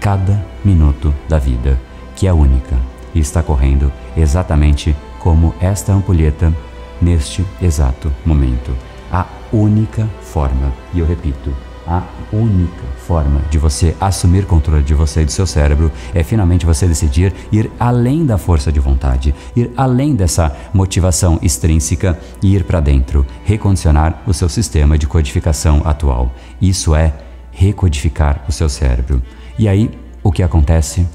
cada 0.00 0.44
minuto 0.64 1.14
da 1.28 1.38
vida, 1.38 1.78
que 2.16 2.26
é 2.26 2.32
única 2.32 2.76
e 3.14 3.20
está 3.20 3.42
correndo 3.42 3.92
exatamente 4.16 4.96
como 5.18 5.54
esta 5.60 5.92
ampulheta 5.92 6.52
neste 7.00 7.44
exato 7.60 8.12
momento. 8.24 8.72
A 9.10 9.26
única 9.52 10.08
forma, 10.20 10.72
e 10.94 11.00
eu 11.00 11.06
repito, 11.06 11.54
a 11.86 12.02
única 12.32 12.82
forma 13.06 13.40
de 13.50 13.58
você 13.58 13.96
assumir 14.00 14.46
controle 14.46 14.82
de 14.82 14.94
você 14.94 15.22
e 15.22 15.24
do 15.24 15.32
seu 15.32 15.46
cérebro 15.46 15.90
é 16.14 16.22
finalmente 16.22 16.64
você 16.64 16.86
decidir 16.86 17.32
ir 17.50 17.70
além 17.78 18.24
da 18.24 18.38
força 18.38 18.70
de 18.70 18.80
vontade, 18.80 19.34
ir 19.56 19.70
além 19.76 20.14
dessa 20.14 20.54
motivação 20.72 21.38
extrínseca 21.42 22.18
e 22.42 22.54
ir 22.54 22.64
para 22.64 22.80
dentro, 22.80 23.26
recondicionar 23.44 24.22
o 24.26 24.32
seu 24.32 24.48
sistema 24.48 24.96
de 24.96 25.06
codificação 25.06 25.82
atual. 25.84 26.32
Isso 26.60 26.94
é 26.94 27.12
recodificar 27.50 28.44
o 28.48 28.52
seu 28.52 28.68
cérebro. 28.68 29.22
E 29.58 29.68
aí, 29.68 29.90
o 30.22 30.32
que 30.32 30.42
acontece? 30.42 31.06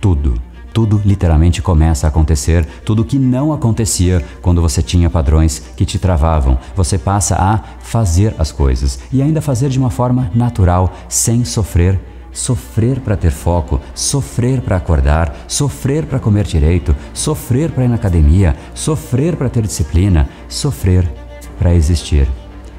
Tudo 0.00 0.49
tudo 0.72 1.00
literalmente 1.04 1.62
começa 1.62 2.06
a 2.06 2.08
acontecer, 2.08 2.66
tudo 2.84 3.04
que 3.04 3.18
não 3.18 3.52
acontecia 3.52 4.24
quando 4.40 4.62
você 4.62 4.82
tinha 4.82 5.10
padrões 5.10 5.62
que 5.76 5.84
te 5.84 5.98
travavam. 5.98 6.58
Você 6.74 6.98
passa 6.98 7.36
a 7.36 7.58
fazer 7.80 8.34
as 8.38 8.52
coisas 8.52 8.98
e 9.12 9.22
ainda 9.22 9.40
fazer 9.40 9.68
de 9.68 9.78
uma 9.78 9.90
forma 9.90 10.30
natural, 10.34 10.92
sem 11.08 11.44
sofrer 11.44 12.00
sofrer 12.32 13.00
para 13.00 13.16
ter 13.16 13.32
foco, 13.32 13.80
sofrer 13.94 14.60
para 14.60 14.76
acordar, 14.76 15.36
sofrer 15.48 16.06
para 16.06 16.20
comer 16.20 16.44
direito, 16.44 16.94
sofrer 17.12 17.70
para 17.72 17.84
ir 17.84 17.88
na 17.88 17.96
academia, 17.96 18.56
sofrer 18.74 19.36
para 19.36 19.48
ter 19.48 19.62
disciplina, 19.62 20.28
sofrer 20.48 21.10
para 21.58 21.74
existir. 21.74 22.28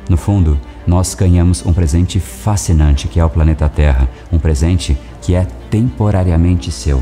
No 0.09 0.17
fundo, 0.17 0.59
nós 0.85 1.13
ganhamos 1.13 1.65
um 1.65 1.73
presente 1.73 2.19
fascinante 2.19 3.07
que 3.07 3.19
é 3.19 3.25
o 3.25 3.29
planeta 3.29 3.69
Terra, 3.69 4.09
um 4.31 4.39
presente 4.39 4.97
que 5.21 5.35
é 5.35 5.45
temporariamente 5.69 6.71
seu 6.71 7.01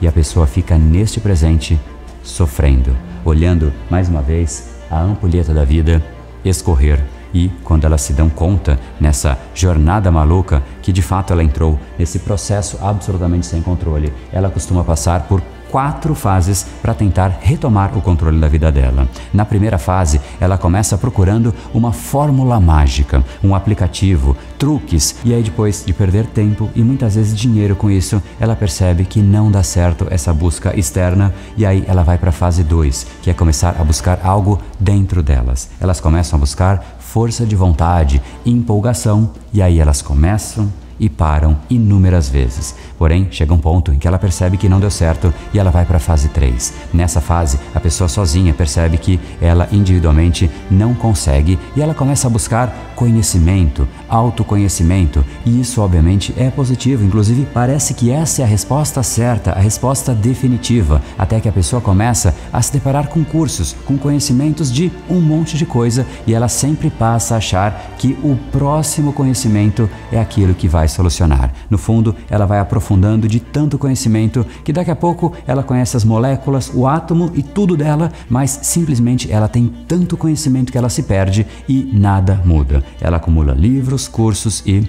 e 0.00 0.08
a 0.08 0.12
pessoa 0.12 0.46
fica 0.46 0.78
neste 0.78 1.20
presente 1.20 1.78
sofrendo, 2.22 2.96
olhando 3.24 3.72
mais 3.90 4.08
uma 4.08 4.22
vez 4.22 4.70
a 4.90 5.00
ampulheta 5.00 5.52
da 5.54 5.64
vida 5.64 6.02
escorrer. 6.44 7.02
E 7.32 7.48
quando 7.62 7.84
elas 7.84 8.00
se 8.02 8.12
dão 8.12 8.28
conta 8.28 8.78
nessa 9.00 9.38
jornada 9.54 10.10
maluca 10.10 10.62
que 10.82 10.92
de 10.92 11.00
fato 11.00 11.32
ela 11.32 11.44
entrou 11.44 11.78
nesse 11.96 12.18
processo 12.20 12.76
absolutamente 12.82 13.46
sem 13.46 13.62
controle, 13.62 14.12
ela 14.32 14.50
costuma 14.50 14.82
passar 14.82 15.28
por 15.28 15.40
quatro 15.70 16.14
fases 16.14 16.66
para 16.82 16.94
tentar 16.94 17.38
retomar 17.40 17.96
o 17.96 18.02
controle 18.02 18.38
da 18.38 18.48
vida 18.48 18.70
dela. 18.70 19.08
Na 19.32 19.44
primeira 19.44 19.78
fase, 19.78 20.20
ela 20.40 20.58
começa 20.58 20.98
procurando 20.98 21.54
uma 21.72 21.92
fórmula 21.92 22.58
mágica, 22.60 23.24
um 23.42 23.54
aplicativo, 23.54 24.36
truques, 24.58 25.16
e 25.24 25.32
aí 25.32 25.42
depois 25.42 25.84
de 25.84 25.92
perder 25.92 26.26
tempo 26.26 26.68
e 26.74 26.82
muitas 26.82 27.14
vezes 27.14 27.38
dinheiro 27.38 27.76
com 27.76 27.90
isso, 27.90 28.22
ela 28.38 28.56
percebe 28.56 29.04
que 29.04 29.20
não 29.20 29.50
dá 29.50 29.62
certo 29.62 30.06
essa 30.10 30.32
busca 30.32 30.78
externa 30.78 31.32
e 31.56 31.64
aí 31.64 31.84
ela 31.86 32.02
vai 32.02 32.18
para 32.18 32.30
a 32.30 32.32
fase 32.32 32.62
2, 32.62 33.06
que 33.22 33.30
é 33.30 33.34
começar 33.34 33.76
a 33.78 33.84
buscar 33.84 34.20
algo 34.24 34.60
dentro 34.78 35.22
delas. 35.22 35.70
Elas 35.80 36.00
começam 36.00 36.36
a 36.36 36.40
buscar 36.40 36.96
força 36.98 37.44
de 37.44 37.56
vontade, 37.56 38.22
empolgação, 38.44 39.30
e 39.52 39.60
aí 39.60 39.80
elas 39.80 40.00
começam 40.02 40.70
e 41.00 41.08
param 41.08 41.56
inúmeras 41.70 42.28
vezes. 42.28 42.76
Porém, 42.98 43.26
chega 43.30 43.54
um 43.54 43.58
ponto 43.58 43.92
em 43.92 43.98
que 43.98 44.06
ela 44.06 44.18
percebe 44.18 44.58
que 44.58 44.68
não 44.68 44.78
deu 44.78 44.90
certo 44.90 45.32
e 45.52 45.58
ela 45.58 45.70
vai 45.70 45.86
para 45.86 45.96
a 45.96 46.00
fase 46.00 46.28
3. 46.28 46.74
Nessa 46.92 47.20
fase, 47.20 47.58
a 47.74 47.80
pessoa 47.80 48.06
sozinha 48.06 48.52
percebe 48.52 48.98
que 48.98 49.18
ela 49.40 49.66
individualmente 49.72 50.50
não 50.70 50.94
consegue 50.94 51.58
e 51.74 51.80
ela 51.80 51.94
começa 51.94 52.26
a 52.26 52.30
buscar 52.30 52.92
conhecimento, 52.94 53.88
autoconhecimento, 54.10 55.24
e 55.46 55.60
isso 55.60 55.80
obviamente 55.80 56.34
é 56.36 56.50
positivo, 56.50 57.04
inclusive 57.04 57.46
parece 57.54 57.94
que 57.94 58.10
essa 58.10 58.42
é 58.42 58.44
a 58.44 58.48
resposta 58.48 59.02
certa, 59.02 59.52
a 59.52 59.60
resposta 59.60 60.14
definitiva, 60.14 61.00
até 61.18 61.40
que 61.40 61.48
a 61.48 61.52
pessoa 61.52 61.80
começa 61.80 62.34
a 62.52 62.60
se 62.60 62.72
deparar 62.72 63.08
com 63.08 63.24
cursos, 63.24 63.76
com 63.86 63.96
conhecimentos 63.96 64.72
de 64.72 64.90
um 65.08 65.20
monte 65.20 65.56
de 65.56 65.64
coisa 65.64 66.06
e 66.26 66.34
ela 66.34 66.48
sempre 66.48 66.90
passa 66.90 67.34
a 67.34 67.38
achar 67.38 67.94
que 67.98 68.18
o 68.22 68.36
próximo 68.50 69.12
conhecimento 69.12 69.88
é 70.10 70.18
aquilo 70.18 70.54
que 70.54 70.68
vai 70.68 70.88
solucionar. 70.88 71.52
No 71.68 71.78
fundo, 71.78 72.14
ela 72.28 72.46
vai 72.46 72.58
aprofundando 72.58 73.28
de 73.28 73.40
tanto 73.40 73.78
conhecimento 73.78 74.46
que 74.64 74.72
daqui 74.72 74.90
a 74.90 74.96
pouco 74.96 75.32
ela 75.46 75.62
conhece 75.62 75.96
as 75.96 76.04
moléculas, 76.04 76.70
o 76.74 76.86
átomo 76.86 77.30
e 77.34 77.42
tudo 77.42 77.76
dela, 77.76 78.10
mas 78.28 78.60
simplesmente 78.62 79.30
ela 79.30 79.48
tem 79.48 79.70
tanto 79.86 80.16
conhecimento 80.16 80.72
que 80.72 80.78
ela 80.78 80.88
se 80.88 81.02
perde 81.02 81.46
e 81.68 81.90
nada 81.92 82.40
muda. 82.44 82.82
Ela 83.00 83.16
acumula 83.16 83.52
livros, 83.52 83.99
cursos 84.08 84.62
e 84.66 84.88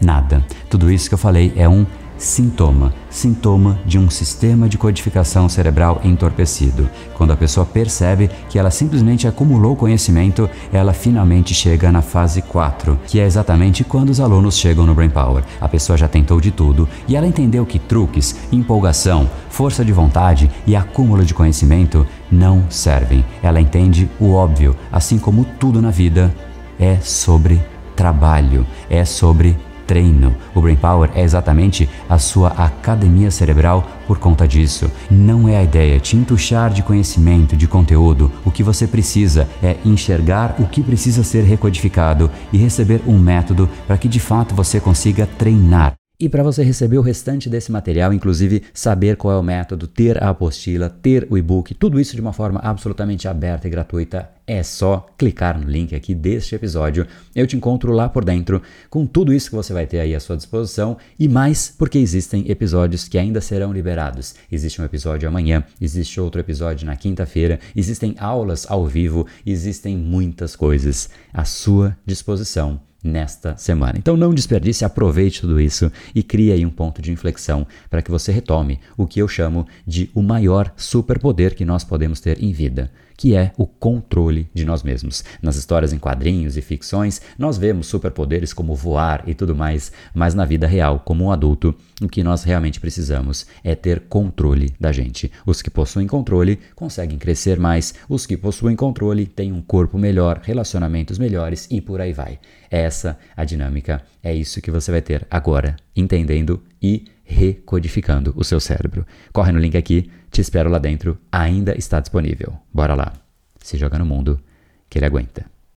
nada. 0.00 0.44
Tudo 0.68 0.90
isso 0.90 1.08
que 1.08 1.14
eu 1.14 1.18
falei 1.18 1.52
é 1.56 1.68
um 1.68 1.86
sintoma, 2.22 2.94
sintoma 3.10 3.78
de 3.84 3.98
um 3.98 4.08
sistema 4.08 4.68
de 4.68 4.78
codificação 4.78 5.48
cerebral 5.48 6.00
entorpecido. 6.04 6.88
Quando 7.14 7.32
a 7.32 7.36
pessoa 7.36 7.66
percebe 7.66 8.30
que 8.48 8.58
ela 8.58 8.70
simplesmente 8.70 9.26
acumulou 9.26 9.74
conhecimento, 9.74 10.48
ela 10.72 10.92
finalmente 10.92 11.52
chega 11.52 11.90
na 11.90 12.00
fase 12.00 12.40
4, 12.40 12.98
que 13.08 13.18
é 13.18 13.24
exatamente 13.24 13.82
quando 13.82 14.10
os 14.10 14.20
alunos 14.20 14.56
chegam 14.56 14.86
no 14.86 14.94
Brain 14.94 15.10
Power. 15.10 15.42
A 15.60 15.68
pessoa 15.68 15.96
já 15.96 16.06
tentou 16.06 16.40
de 16.40 16.52
tudo 16.52 16.88
e 17.08 17.16
ela 17.16 17.26
entendeu 17.26 17.66
que 17.66 17.78
truques, 17.78 18.36
empolgação, 18.52 19.28
força 19.50 19.84
de 19.84 19.92
vontade 19.92 20.48
e 20.64 20.76
acúmulo 20.76 21.24
de 21.24 21.34
conhecimento 21.34 22.06
não 22.30 22.64
servem. 22.70 23.24
Ela 23.42 23.60
entende 23.60 24.08
o 24.20 24.32
óbvio, 24.32 24.76
assim 24.92 25.18
como 25.18 25.44
tudo 25.58 25.82
na 25.82 25.90
vida 25.90 26.32
é 26.78 26.98
sobre 27.00 27.60
trabalho, 27.96 28.66
é 28.90 29.04
sobre 29.04 29.56
treino. 29.86 30.34
O 30.54 30.60
Brain 30.60 30.76
Power 30.76 31.10
é 31.14 31.22
exatamente 31.22 31.88
a 32.08 32.18
sua 32.18 32.48
academia 32.48 33.30
cerebral 33.30 33.86
por 34.06 34.18
conta 34.18 34.46
disso. 34.46 34.90
Não 35.10 35.48
é 35.48 35.56
a 35.56 35.62
ideia 35.62 36.00
te 36.00 36.16
entuchar 36.16 36.72
de 36.72 36.82
conhecimento, 36.82 37.56
de 37.56 37.66
conteúdo. 37.66 38.30
O 38.44 38.50
que 38.50 38.62
você 38.62 38.86
precisa 38.86 39.48
é 39.62 39.76
enxergar 39.84 40.56
o 40.58 40.66
que 40.66 40.82
precisa 40.82 41.22
ser 41.22 41.44
recodificado 41.44 42.30
e 42.52 42.58
receber 42.58 43.02
um 43.06 43.18
método 43.18 43.68
para 43.86 43.98
que 43.98 44.08
de 44.08 44.20
fato 44.20 44.54
você 44.54 44.80
consiga 44.80 45.26
treinar. 45.26 45.94
E 46.22 46.28
para 46.28 46.44
você 46.44 46.62
receber 46.62 46.98
o 46.98 47.02
restante 47.02 47.50
desse 47.50 47.72
material, 47.72 48.12
inclusive 48.12 48.62
saber 48.72 49.16
qual 49.16 49.34
é 49.34 49.40
o 49.40 49.42
método, 49.42 49.88
ter 49.88 50.22
a 50.22 50.28
apostila, 50.28 50.88
ter 50.88 51.26
o 51.28 51.36
e-book, 51.36 51.74
tudo 51.74 51.98
isso 51.98 52.14
de 52.14 52.20
uma 52.20 52.32
forma 52.32 52.60
absolutamente 52.62 53.26
aberta 53.26 53.66
e 53.66 53.70
gratuita, 53.70 54.30
é 54.46 54.62
só 54.62 55.04
clicar 55.18 55.60
no 55.60 55.68
link 55.68 55.96
aqui 55.96 56.14
deste 56.14 56.54
episódio. 56.54 57.08
Eu 57.34 57.44
te 57.44 57.56
encontro 57.56 57.90
lá 57.90 58.08
por 58.08 58.24
dentro 58.24 58.62
com 58.88 59.04
tudo 59.04 59.32
isso 59.32 59.50
que 59.50 59.56
você 59.56 59.72
vai 59.72 59.84
ter 59.84 59.98
aí 59.98 60.14
à 60.14 60.20
sua 60.20 60.36
disposição 60.36 60.96
e 61.18 61.26
mais 61.26 61.74
porque 61.76 61.98
existem 61.98 62.48
episódios 62.48 63.08
que 63.08 63.18
ainda 63.18 63.40
serão 63.40 63.72
liberados. 63.72 64.36
Existe 64.48 64.80
um 64.80 64.84
episódio 64.84 65.28
amanhã, 65.28 65.64
existe 65.80 66.20
outro 66.20 66.40
episódio 66.40 66.86
na 66.86 66.94
quinta-feira, 66.94 67.58
existem 67.74 68.14
aulas 68.16 68.64
ao 68.70 68.86
vivo, 68.86 69.26
existem 69.44 69.96
muitas 69.96 70.54
coisas 70.54 71.10
à 71.34 71.44
sua 71.44 71.96
disposição 72.06 72.80
nesta 73.02 73.56
semana. 73.56 73.94
Então 73.98 74.16
não 74.16 74.32
desperdice, 74.32 74.84
aproveite 74.84 75.40
tudo 75.40 75.60
isso 75.60 75.90
e 76.14 76.22
crie 76.22 76.52
aí 76.52 76.64
um 76.64 76.70
ponto 76.70 77.02
de 77.02 77.10
inflexão 77.10 77.66
para 77.90 78.02
que 78.02 78.10
você 78.10 78.30
retome 78.30 78.78
o 78.96 79.06
que 79.06 79.20
eu 79.20 79.26
chamo 79.26 79.66
de 79.86 80.10
o 80.14 80.22
maior 80.22 80.72
superpoder 80.76 81.54
que 81.54 81.64
nós 81.64 81.82
podemos 81.82 82.20
ter 82.20 82.42
em 82.42 82.52
vida, 82.52 82.90
que 83.16 83.34
é 83.34 83.52
o 83.56 83.66
controle 83.66 84.48
de 84.52 84.64
nós 84.64 84.82
mesmos. 84.82 85.24
Nas 85.40 85.56
histórias 85.56 85.92
em 85.92 85.98
quadrinhos 85.98 86.56
e 86.56 86.62
ficções, 86.62 87.20
nós 87.38 87.58
vemos 87.58 87.86
superpoderes 87.86 88.52
como 88.52 88.74
voar 88.74 89.24
e 89.26 89.34
tudo 89.34 89.54
mais, 89.54 89.92
mas 90.14 90.34
na 90.34 90.44
vida 90.44 90.66
real, 90.66 91.00
como 91.00 91.24
um 91.24 91.30
adulto, 91.30 91.74
o 92.00 92.08
que 92.08 92.22
nós 92.22 92.42
realmente 92.42 92.80
precisamos 92.80 93.46
é 93.62 93.74
ter 93.74 94.00
controle 94.08 94.74
da 94.78 94.92
gente. 94.92 95.30
Os 95.46 95.62
que 95.62 95.70
possuem 95.70 96.06
controle 96.06 96.58
conseguem 96.74 97.18
crescer 97.18 97.58
mais, 97.58 97.94
os 98.08 98.26
que 98.26 98.36
possuem 98.36 98.74
controle 98.74 99.26
têm 99.26 99.52
um 99.52 99.62
corpo 99.62 99.98
melhor, 99.98 100.40
relacionamentos 100.42 101.18
melhores 101.18 101.68
e 101.70 101.80
por 101.80 102.00
aí 102.00 102.12
vai. 102.12 102.38
Essa 102.70 103.18
a 103.36 103.44
dinâmica, 103.44 104.02
é 104.22 104.34
isso 104.34 104.62
que 104.62 104.70
você 104.70 104.90
vai 104.90 105.02
ter 105.02 105.26
agora, 105.30 105.76
entendendo 105.94 106.62
e 106.82 107.04
recodificando 107.24 108.32
o 108.36 108.44
seu 108.44 108.60
cérebro. 108.60 109.06
Corre 109.32 109.52
no 109.52 109.58
link 109.58 109.76
aqui, 109.76 110.10
te 110.30 110.40
espero 110.40 110.70
lá 110.70 110.78
dentro, 110.78 111.18
ainda 111.30 111.76
está 111.76 112.00
disponível. 112.00 112.58
Bora 112.72 112.94
lá. 112.94 113.12
Se 113.58 113.76
joga 113.76 113.98
no 113.98 114.06
mundo 114.06 114.40
que 114.88 114.98
ele 114.98 115.06
aguenta. 115.06 115.51